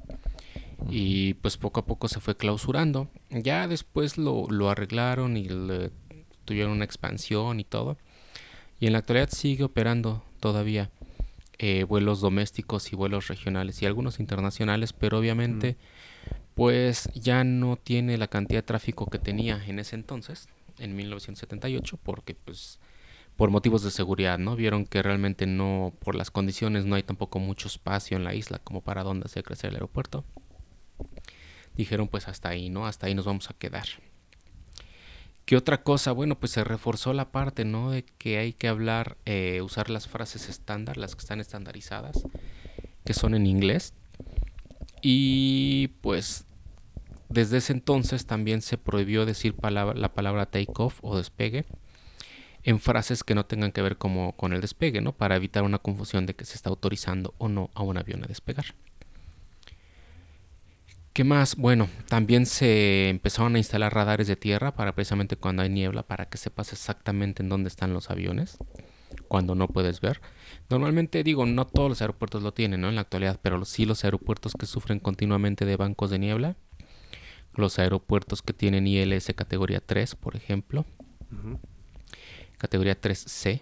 Y 0.89 1.35
pues 1.35 1.55
poco 1.55 1.79
a 1.79 1.85
poco 1.85 2.09
se 2.09 2.19
fue 2.19 2.35
clausurando. 2.35 3.07
Ya 3.29 3.69
después 3.69 4.17
lo, 4.17 4.47
lo 4.49 4.69
arreglaron 4.69 5.37
y 5.37 5.47
le- 5.47 5.91
tuvieron 6.43 6.73
una 6.73 6.83
expansión 6.83 7.61
y 7.61 7.63
todo. 7.63 7.97
Y 8.81 8.87
en 8.87 8.91
la 8.91 8.99
actualidad 8.99 9.29
sigue 9.31 9.63
operando 9.63 10.23
todavía 10.41 10.89
eh, 11.59 11.83
vuelos 11.83 12.21
domésticos 12.21 12.91
y 12.93 12.95
vuelos 12.95 13.27
regionales 13.27 13.81
y 13.81 13.85
algunos 13.85 14.19
internacionales, 14.19 14.93
pero 14.93 15.19
obviamente 15.19 15.75
pues 16.55 17.09
ya 17.13 17.43
no 17.43 17.77
tiene 17.77 18.17
la 18.17 18.27
cantidad 18.27 18.59
de 18.59 18.67
tráfico 18.67 19.05
que 19.07 19.19
tenía 19.19 19.63
en 19.65 19.79
ese 19.79 19.95
entonces, 19.95 20.49
en 20.77 20.95
1978, 20.95 21.97
porque 22.01 22.33
pues 22.33 22.79
por 23.35 23.49
motivos 23.49 23.83
de 23.83 23.91
seguridad, 23.91 24.37
¿no? 24.37 24.55
Vieron 24.55 24.85
que 24.85 25.01
realmente 25.01 25.47
no, 25.47 25.93
por 25.99 26.15
las 26.15 26.31
condiciones, 26.31 26.85
no 26.85 26.95
hay 26.95 27.03
tampoco 27.03 27.39
mucho 27.39 27.67
espacio 27.67 28.17
en 28.17 28.23
la 28.23 28.35
isla 28.35 28.59
como 28.59 28.81
para 28.81 29.03
donde 29.03 29.25
hacer 29.25 29.43
crecer 29.43 29.69
el 29.69 29.75
aeropuerto. 29.75 30.25
dijeron 31.75 32.07
pues 32.09 32.27
hasta 32.27 32.49
ahí, 32.49 32.69
¿no? 32.69 32.85
Hasta 32.85 33.07
ahí 33.07 33.15
nos 33.15 33.25
vamos 33.25 33.49
a 33.49 33.53
quedar. 33.53 33.87
¿Qué 35.49 35.57
otra 35.57 35.81
cosa? 35.81 36.11
Bueno, 36.11 36.39
pues 36.39 36.51
se 36.51 36.63
reforzó 36.63 37.11
la 37.11 37.31
parte, 37.31 37.65
¿no? 37.65 37.89
De 37.89 38.03
que 38.03 38.37
hay 38.37 38.53
que 38.53 38.67
hablar, 38.67 39.17
eh, 39.25 39.63
usar 39.63 39.89
las 39.89 40.07
frases 40.07 40.47
estándar, 40.47 40.97
las 40.97 41.15
que 41.15 41.21
están 41.21 41.39
estandarizadas, 41.39 42.21
que 43.03 43.15
son 43.15 43.33
en 43.33 43.47
inglés. 43.47 43.95
Y 45.01 45.87
pues 46.01 46.45
desde 47.29 47.57
ese 47.57 47.73
entonces 47.73 48.27
también 48.27 48.61
se 48.61 48.77
prohibió 48.77 49.25
decir 49.25 49.55
la 49.63 50.13
palabra 50.13 50.45
take 50.45 50.71
off 50.75 50.99
o 51.01 51.17
despegue 51.17 51.65
en 52.61 52.79
frases 52.79 53.23
que 53.23 53.33
no 53.33 53.47
tengan 53.47 53.71
que 53.71 53.81
ver 53.81 53.97
como 53.97 54.33
con 54.33 54.53
el 54.53 54.61
despegue, 54.61 55.01
¿no? 55.01 55.13
Para 55.13 55.35
evitar 55.35 55.63
una 55.63 55.79
confusión 55.79 56.27
de 56.27 56.35
que 56.35 56.45
se 56.45 56.57
está 56.57 56.69
autorizando 56.69 57.33
o 57.39 57.49
no 57.49 57.71
a 57.73 57.81
un 57.81 57.97
avión 57.97 58.23
a 58.23 58.27
despegar. 58.27 58.75
¿Qué 61.13 61.23
más? 61.23 61.55
Bueno, 61.55 61.89
también 62.07 62.45
se 62.45 63.09
empezaron 63.09 63.55
a 63.55 63.57
instalar 63.57 63.93
radares 63.93 64.27
de 64.27 64.35
tierra 64.35 64.73
para 64.73 64.93
precisamente 64.93 65.35
cuando 65.35 65.63
hay 65.63 65.69
niebla, 65.69 66.03
para 66.03 66.29
que 66.29 66.37
sepas 66.37 66.71
exactamente 66.71 67.43
en 67.43 67.49
dónde 67.49 67.67
están 67.67 67.93
los 67.93 68.09
aviones, 68.09 68.57
cuando 69.27 69.55
no 69.55 69.67
puedes 69.67 70.01
ver. 70.01 70.21
Normalmente 70.69 71.23
digo, 71.23 71.45
no 71.45 71.65
todos 71.65 71.89
los 71.89 72.01
aeropuertos 72.01 72.43
lo 72.43 72.53
tienen, 72.53 72.81
¿no? 72.81 72.89
En 72.89 72.95
la 72.95 73.01
actualidad, 73.01 73.39
pero 73.41 73.63
sí 73.65 73.85
los 73.85 74.03
aeropuertos 74.03 74.53
que 74.57 74.65
sufren 74.65 74.99
continuamente 74.99 75.65
de 75.65 75.75
bancos 75.75 76.11
de 76.11 76.19
niebla, 76.19 76.55
los 77.55 77.79
aeropuertos 77.79 78.41
que 78.41 78.53
tienen 78.53 78.87
ILS 78.87 79.33
categoría 79.35 79.81
3, 79.81 80.15
por 80.15 80.35
ejemplo, 80.35 80.85
categoría 82.57 82.99
3C, 82.99 83.61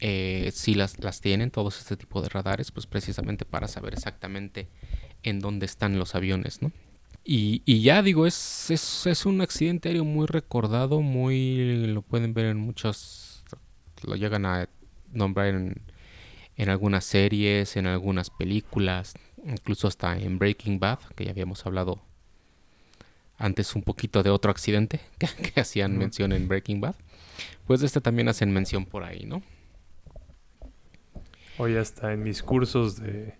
eh, 0.00 0.50
sí 0.54 0.74
las, 0.74 1.02
las 1.02 1.22
tienen, 1.22 1.50
todos 1.50 1.78
este 1.78 1.96
tipo 1.96 2.20
de 2.20 2.28
radares, 2.28 2.70
pues 2.70 2.86
precisamente 2.86 3.46
para 3.46 3.66
saber 3.66 3.94
exactamente 3.94 4.68
en 5.26 5.40
dónde 5.40 5.66
están 5.66 5.98
los 5.98 6.14
aviones, 6.14 6.62
¿no? 6.62 6.72
Y, 7.24 7.62
y 7.64 7.82
ya 7.82 8.02
digo, 8.02 8.26
es, 8.26 8.70
es, 8.70 9.06
es, 9.06 9.26
un 9.26 9.40
accidente 9.40 9.88
aéreo 9.88 10.04
muy 10.04 10.26
recordado, 10.26 11.00
muy 11.00 11.86
lo 11.88 12.02
pueden 12.02 12.32
ver 12.34 12.46
en 12.46 12.56
muchos, 12.56 13.44
lo 14.04 14.14
llegan 14.14 14.46
a 14.46 14.68
nombrar 15.12 15.48
en, 15.48 15.82
en 16.56 16.68
algunas 16.68 17.04
series, 17.04 17.76
en 17.76 17.88
algunas 17.88 18.30
películas, 18.30 19.14
incluso 19.44 19.88
hasta 19.88 20.16
en 20.16 20.38
Breaking 20.38 20.78
Bad, 20.78 21.00
que 21.16 21.24
ya 21.24 21.32
habíamos 21.32 21.66
hablado 21.66 22.00
antes 23.38 23.74
un 23.74 23.82
poquito 23.82 24.22
de 24.22 24.30
otro 24.30 24.52
accidente 24.52 25.00
que, 25.18 25.60
hacían 25.60 25.98
mención 25.98 26.32
en 26.32 26.46
Breaking 26.46 26.80
Bad. 26.80 26.94
Pues 27.66 27.80
de 27.80 27.86
este 27.86 28.00
también 28.00 28.28
hacen 28.28 28.52
mención 28.52 28.86
por 28.86 29.02
ahí, 29.02 29.24
¿no? 29.26 29.42
Hoy 31.58 31.76
hasta 31.76 32.12
en 32.12 32.22
mis 32.22 32.42
cursos 32.42 33.00
de 33.00 33.34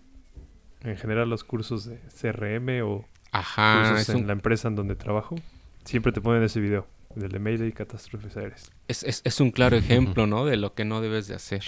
en 0.87 0.97
general 0.97 1.29
los 1.29 1.43
cursos 1.43 1.85
de 1.85 1.99
CRM 2.19 2.81
o 2.83 3.05
cursos 3.31 4.09
en 4.09 4.27
la 4.27 4.33
empresa 4.33 4.67
en 4.67 4.75
donde 4.75 4.95
trabajo, 4.95 5.35
siempre 5.83 6.11
te 6.11 6.21
ponen 6.21 6.43
ese 6.43 6.59
video, 6.59 6.87
del 7.15 7.31
de 7.31 7.39
Mayday 7.39 7.67
y 7.69 7.71
catástrofes 7.73 8.37
aéreas. 8.37 8.71
Es, 8.87 9.03
es, 9.03 9.21
es, 9.23 9.39
un 9.41 9.51
claro 9.51 9.75
ejemplo, 9.75 10.27
¿no? 10.27 10.45
De 10.45 10.57
lo 10.57 10.73
que 10.73 10.85
no 10.85 11.01
debes 11.01 11.27
de 11.27 11.35
hacer. 11.35 11.63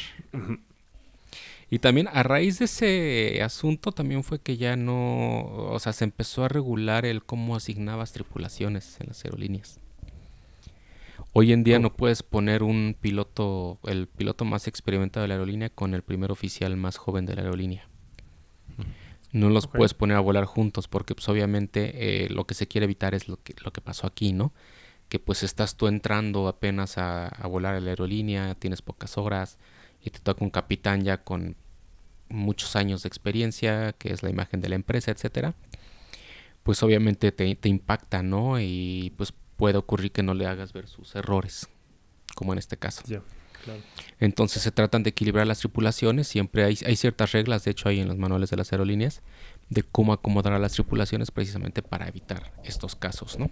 Y 1.72 1.80
también 1.80 2.08
a 2.12 2.24
raíz 2.24 2.58
de 2.58 2.66
ese 2.66 3.44
asunto 3.44 3.92
también 3.92 4.24
fue 4.24 4.40
que 4.40 4.58
ya 4.58 4.76
no, 4.76 5.46
o 5.46 5.80
sea, 5.80 5.94
se 5.94 6.04
empezó 6.04 6.44
a 6.44 6.48
regular 6.48 7.06
el 7.06 7.24
cómo 7.24 7.56
asignabas 7.56 8.12
tripulaciones 8.12 9.00
en 9.00 9.08
las 9.08 9.24
aerolíneas. 9.24 9.80
Hoy 11.32 11.54
en 11.54 11.64
día 11.64 11.78
oh. 11.78 11.80
no 11.80 11.94
puedes 11.94 12.24
poner 12.24 12.64
un 12.64 12.96
piloto, 13.00 13.78
el 13.86 14.08
piloto 14.08 14.46
más 14.46 14.68
experimentado 14.68 15.24
de 15.24 15.28
la 15.28 15.36
aerolínea 15.36 15.70
con 15.70 15.94
el 15.94 16.02
primer 16.02 16.32
oficial 16.32 16.76
más 16.76 16.98
joven 16.98 17.28
de 17.28 17.36
la 17.36 17.44
aerolínea. 17.44 17.88
No 19.32 19.50
los 19.50 19.68
puedes 19.68 19.94
poner 19.94 20.18
a 20.18 20.22
volar 20.22 20.46
juntos 20.46 20.88
porque 20.88 21.14
pues 21.14 21.30
obviamente 21.30 22.26
eh, 22.26 22.30
lo 22.30 22.46
que 22.46 22.56
se 22.56 22.68
quiere 22.68 22.86
evitar 22.86 23.14
es 23.14 23.28
lo 23.28 23.38
que, 23.42 23.54
lo 23.64 23.72
que 23.72 23.82
pasó 23.82 24.08
aquí, 24.08 24.34
¿no? 24.34 24.54
Que 25.08 25.20
pues 25.20 25.44
estás 25.44 25.76
tú 25.76 25.88
entrando 25.88 26.48
apenas 26.48 26.98
a, 26.98 27.32
volar 27.48 27.76
a 27.76 27.80
la 27.80 27.92
aerolínea, 27.92 28.56
tienes 28.56 28.82
pocas 28.82 29.18
horas 29.18 29.60
y 30.02 30.10
te 30.10 30.20
toca 30.20 30.44
un 30.44 30.50
capitán 30.50 31.04
ya 31.04 31.24
con 31.24 31.56
muchos 32.30 32.76
años 32.76 33.04
de 33.04 33.08
experiencia, 33.08 33.94
que 33.94 34.14
es 34.14 34.24
la 34.24 34.30
imagen 34.30 34.62
de 34.62 34.70
la 34.70 34.76
empresa, 34.76 35.12
etcétera. 35.12 35.54
Pues 36.64 36.82
obviamente 36.84 37.32
te, 37.32 37.56
te 37.56 37.70
impacta, 37.70 38.24
¿no? 38.24 38.60
Y 38.60 39.14
pues 39.18 39.34
puede 39.58 39.78
ocurrir 39.78 40.12
que 40.12 40.24
no 40.24 40.34
le 40.34 40.48
hagas 40.48 40.74
ver 40.74 40.88
sus 40.88 41.16
errores, 41.16 41.68
como 42.36 42.54
en 42.54 42.60
este 42.60 42.78
caso. 42.78 43.04
Entonces 44.20 44.62
se 44.62 44.72
tratan 44.72 45.04
de 45.04 45.12
equilibrar 45.12 45.48
las 45.48 45.60
tripulaciones, 45.60 46.28
siempre 46.28 46.64
hay, 46.64 46.78
hay, 46.86 46.96
ciertas 46.96 47.32
reglas, 47.32 47.64
de 47.64 47.72
hecho 47.72 47.90
hay 47.90 48.00
en 48.00 48.08
los 48.08 48.18
manuales 48.18 48.50
de 48.50 48.58
las 48.58 48.72
aerolíneas, 48.72 49.22
de 49.70 49.84
cómo 49.84 50.14
acomodar 50.14 50.54
a 50.54 50.60
las 50.60 50.74
tripulaciones 50.74 51.32
precisamente 51.32 51.82
para 51.82 52.08
evitar 52.08 52.54
estos 52.64 52.96
casos, 52.96 53.40
¿no? 53.40 53.50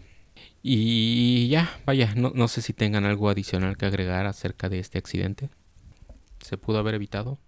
Y 0.62 1.48
ya, 1.50 1.80
vaya, 1.86 2.14
no, 2.16 2.32
no 2.36 2.48
sé 2.48 2.62
si 2.62 2.74
tengan 2.74 3.06
algo 3.06 3.30
adicional 3.30 3.78
que 3.78 3.86
agregar 3.86 4.26
acerca 4.26 4.70
de 4.70 4.80
este 4.80 4.98
accidente. 4.98 5.50
¿Se 6.40 6.58
pudo 6.58 6.80
haber 6.80 6.96
evitado? 6.96 7.40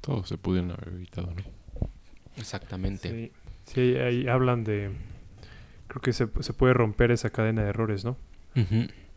Todo 0.00 0.24
se 0.24 0.38
pudieron 0.38 0.70
haber 0.70 0.88
evitado, 0.88 1.34
¿no? 1.34 1.42
Exactamente. 2.36 3.32
Sí, 3.66 3.96
ahí, 3.96 4.28
hablan 4.28 4.64
de... 4.64 4.90
Creo 5.88 6.00
que 6.00 6.12
se, 6.12 6.28
se, 6.40 6.52
puede 6.52 6.72
romper 6.72 7.10
esa 7.10 7.30
cadena 7.30 7.62
de 7.62 7.68
errores, 7.68 8.04
¿no? 8.04 8.16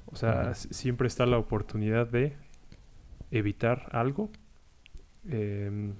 O 0.05 0.15
sea, 0.15 0.53
siempre 0.53 1.07
está 1.07 1.25
la 1.25 1.37
oportunidad 1.37 2.07
de 2.07 2.35
evitar 3.31 3.89
algo 3.91 4.29
em, 5.27 5.93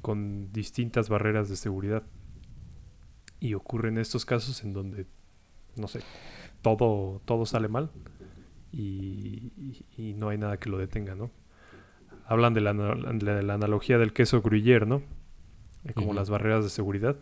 con 0.00 0.52
distintas 0.52 1.08
barreras 1.08 1.48
de 1.48 1.56
seguridad. 1.56 2.02
Y 3.38 3.54
ocurren 3.54 3.98
estos 3.98 4.24
casos 4.24 4.62
en 4.64 4.72
donde, 4.72 5.06
no 5.76 5.88
sé, 5.88 6.00
todo, 6.60 7.20
todo 7.24 7.44
sale 7.46 7.68
mal 7.68 7.90
y, 8.72 9.52
no 10.16 10.28
hay 10.28 10.38
nada 10.38 10.58
que 10.58 10.70
lo 10.70 10.78
detenga, 10.78 11.14
¿no? 11.14 11.30
Hablan 12.26 12.54
de 12.54 12.60
la, 12.60 12.72
de 12.72 13.42
la 13.42 13.54
analogía 13.54 13.98
del 13.98 14.12
queso 14.12 14.40
gruyère, 14.42 14.86
¿no? 14.86 15.02
Como 15.94 16.14
las 16.14 16.30
barreras 16.30 16.62
de 16.64 16.70
seguridad 16.70 17.16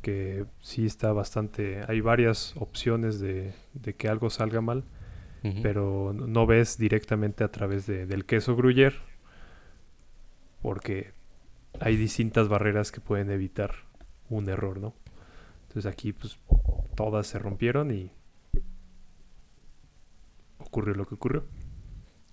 que 0.00 0.46
sí 0.60 0.86
está 0.86 1.12
bastante, 1.12 1.80
hay 1.88 2.00
varias 2.00 2.54
opciones 2.56 3.18
de, 3.18 3.54
de 3.74 3.94
que 3.94 4.08
algo 4.08 4.30
salga 4.30 4.60
mal 4.60 4.84
pero 5.62 6.12
no 6.12 6.46
ves 6.46 6.78
directamente 6.78 7.44
a 7.44 7.50
través 7.50 7.86
de, 7.86 8.06
del 8.06 8.24
queso 8.24 8.56
gruyère 8.56 8.96
porque 10.62 11.12
hay 11.80 11.96
distintas 11.96 12.48
barreras 12.48 12.90
que 12.90 13.00
pueden 13.00 13.30
evitar 13.30 13.72
un 14.28 14.48
error, 14.48 14.80
¿no? 14.80 14.94
Entonces 15.68 15.90
aquí 15.90 16.12
pues 16.12 16.38
todas 16.94 17.26
se 17.26 17.38
rompieron 17.38 17.90
y 17.90 18.10
ocurrió 20.58 20.94
lo 20.94 21.06
que 21.06 21.14
ocurrió. 21.14 21.44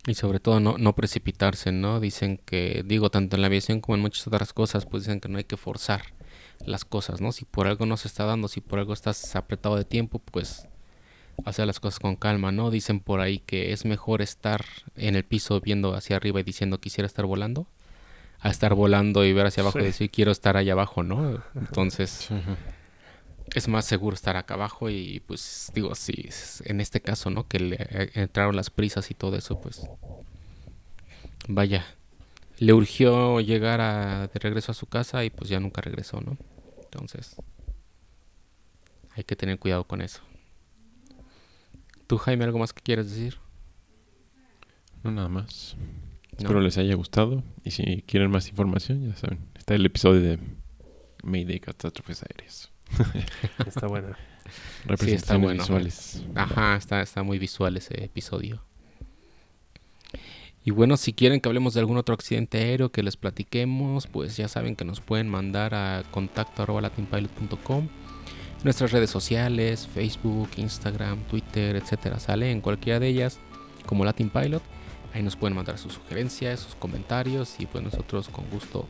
Y 0.05 0.15
sobre 0.15 0.39
todo 0.39 0.59
no, 0.59 0.77
no 0.77 0.95
precipitarse, 0.95 1.71
¿no? 1.71 1.99
Dicen 1.99 2.37
que, 2.37 2.83
digo, 2.85 3.09
tanto 3.09 3.35
en 3.35 3.41
la 3.41 3.47
aviación 3.47 3.79
como 3.79 3.95
en 3.95 4.01
muchas 4.01 4.27
otras 4.27 4.51
cosas, 4.51 4.85
pues 4.85 5.03
dicen 5.03 5.21
que 5.21 5.29
no 5.29 5.37
hay 5.37 5.45
que 5.45 5.55
forzar 5.55 6.01
las 6.65 6.83
cosas, 6.83 7.21
¿no? 7.21 7.31
Si 7.31 7.45
por 7.45 7.67
algo 7.67 7.85
no 7.85 7.95
se 7.95 8.07
está 8.07 8.25
dando, 8.25 8.47
si 8.47 8.59
por 8.59 8.79
algo 8.79 8.93
estás 8.93 9.35
apretado 9.35 9.77
de 9.77 9.85
tiempo, 9.85 10.19
pues 10.19 10.67
hacer 11.45 11.67
las 11.67 11.79
cosas 11.79 11.99
con 11.99 12.15
calma, 12.15 12.51
¿no? 12.51 12.71
Dicen 12.71 12.99
por 12.99 13.19
ahí 13.19 13.39
que 13.39 13.73
es 13.73 13.85
mejor 13.85 14.21
estar 14.21 14.65
en 14.95 15.15
el 15.15 15.23
piso 15.23 15.59
viendo 15.59 15.95
hacia 15.95 16.15
arriba 16.15 16.39
y 16.39 16.43
diciendo 16.43 16.79
quisiera 16.79 17.05
estar 17.05 17.25
volando, 17.25 17.67
a 18.39 18.49
estar 18.49 18.73
volando 18.73 19.25
y 19.25 19.33
ver 19.33 19.47
hacia 19.47 19.61
abajo 19.61 19.79
y 19.79 19.83
decir 19.83 20.09
quiero 20.09 20.31
estar 20.31 20.57
allá 20.57 20.73
abajo, 20.73 21.03
¿no? 21.03 21.41
Entonces 21.55 22.29
es 23.53 23.67
más 23.67 23.85
seguro 23.85 24.15
estar 24.15 24.35
acá 24.37 24.53
abajo 24.55 24.89
y 24.89 25.21
pues 25.25 25.71
digo, 25.73 25.93
sí, 25.95 26.29
en 26.65 26.81
este 26.81 27.01
caso, 27.01 27.29
¿no? 27.29 27.47
Que 27.47 27.59
le 27.59 27.77
eh, 27.79 28.11
entraron 28.15 28.55
las 28.55 28.69
prisas 28.69 29.11
y 29.11 29.13
todo 29.13 29.35
eso, 29.35 29.59
pues 29.59 29.81
vaya, 31.47 31.85
le 32.57 32.73
urgió 32.73 33.41
llegar 33.41 33.81
a, 33.81 34.27
de 34.27 34.39
regreso 34.39 34.71
a 34.71 34.75
su 34.75 34.87
casa 34.87 35.23
y 35.23 35.29
pues 35.29 35.49
ya 35.49 35.59
nunca 35.59 35.81
regresó, 35.81 36.21
¿no? 36.21 36.37
Entonces 36.83 37.35
hay 39.15 39.23
que 39.23 39.35
tener 39.35 39.59
cuidado 39.59 39.83
con 39.85 40.01
eso. 40.01 40.21
¿Tú, 42.07 42.17
Jaime, 42.17 42.43
algo 42.45 42.59
más 42.59 42.73
que 42.73 42.81
quieras 42.81 43.09
decir? 43.09 43.37
No, 45.03 45.11
nada 45.11 45.29
más. 45.29 45.75
Espero 46.37 46.61
les 46.61 46.77
haya 46.77 46.95
gustado. 46.95 47.43
Y 47.63 47.71
si 47.71 48.03
quieren 48.07 48.31
más 48.31 48.49
información, 48.49 49.07
ya 49.07 49.15
saben, 49.15 49.39
está 49.55 49.75
el 49.75 49.85
episodio 49.85 50.21
de 50.21 50.39
Mayday 51.23 51.59
Catástrofes 51.59 52.23
Aéreas. 52.23 52.71
está 53.65 53.87
bueno. 53.87 54.15
sí, 54.99 55.11
está 55.11 55.37
bueno. 55.37 55.61
visuales. 55.63 56.23
Ajá, 56.35 56.75
está, 56.75 57.01
está 57.01 57.23
muy 57.23 57.39
visual 57.39 57.77
ese 57.77 58.03
episodio. 58.03 58.63
Y 60.65 60.71
bueno, 60.71 60.95
si 60.95 61.11
quieren 61.11 61.41
que 61.41 61.49
hablemos 61.49 61.73
de 61.73 61.81
algún 61.81 61.97
otro 61.97 62.15
accidente 62.15 62.57
aéreo 62.57 62.89
que 62.89 63.03
les 63.03 63.17
platiquemos, 63.17 64.07
pues 64.07 64.37
ya 64.37 64.47
saben 64.47 64.77
que 64.77 64.85
nos 64.85 65.01
pueden 65.01 65.27
mandar 65.27 65.75
a 65.75 66.03
contacto 66.11 66.65
nuestras 68.63 68.91
redes 68.93 69.09
sociales, 69.09 69.89
Facebook, 69.93 70.49
Instagram, 70.55 71.19
Twitter, 71.53 71.75
etcétera. 71.75 72.19
Sale 72.19 72.51
en 72.51 72.61
cualquiera 72.61 72.99
de 72.99 73.07
ellas 73.07 73.39
como 73.85 74.03
Latin 74.05 74.29
Pilot. 74.29 74.61
Ahí 75.13 75.21
nos 75.21 75.35
pueden 75.35 75.55
mandar 75.55 75.77
sus 75.77 75.93
sugerencias, 75.93 76.59
sus 76.59 76.75
comentarios 76.75 77.55
y 77.59 77.67
pues 77.67 77.83
nosotros 77.83 78.29
con 78.29 78.49
gusto 78.49 78.87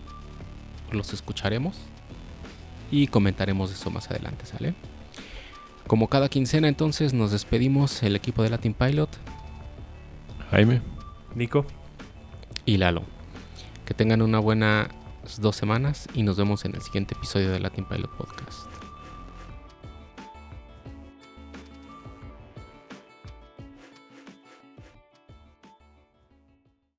los 0.91 1.13
escucharemos. 1.13 1.75
y 2.91 3.07
comentaremos 3.07 3.71
eso 3.71 3.89
más 3.89 4.11
adelante, 4.11 4.45
¿sale? 4.45 4.75
Como 5.87 6.07
cada 6.09 6.29
quincena 6.29 6.67
entonces 6.67 7.11
nos 7.13 7.31
despedimos 7.31 8.03
el 8.03 8.15
equipo 8.15 8.43
de 8.43 8.51
Latin 8.51 8.75
Pilot 8.75 9.09
Jaime. 10.51 10.81
Nico. 11.33 11.65
y 12.65 12.77
Lalo. 12.77 13.01
Que 13.85 13.95
tengan 13.95 14.21
una 14.21 14.37
buena 14.39 14.89
dos 15.39 15.55
semanas 15.55 16.07
y 16.13 16.21
nos 16.21 16.37
vemos 16.37 16.65
en 16.65 16.75
el 16.75 16.81
siguiente 16.81 17.15
episodio 17.15 17.49
de 17.49 17.59
Latin 17.59 17.85
Pilot 17.85 18.15
Podcast. 18.15 18.82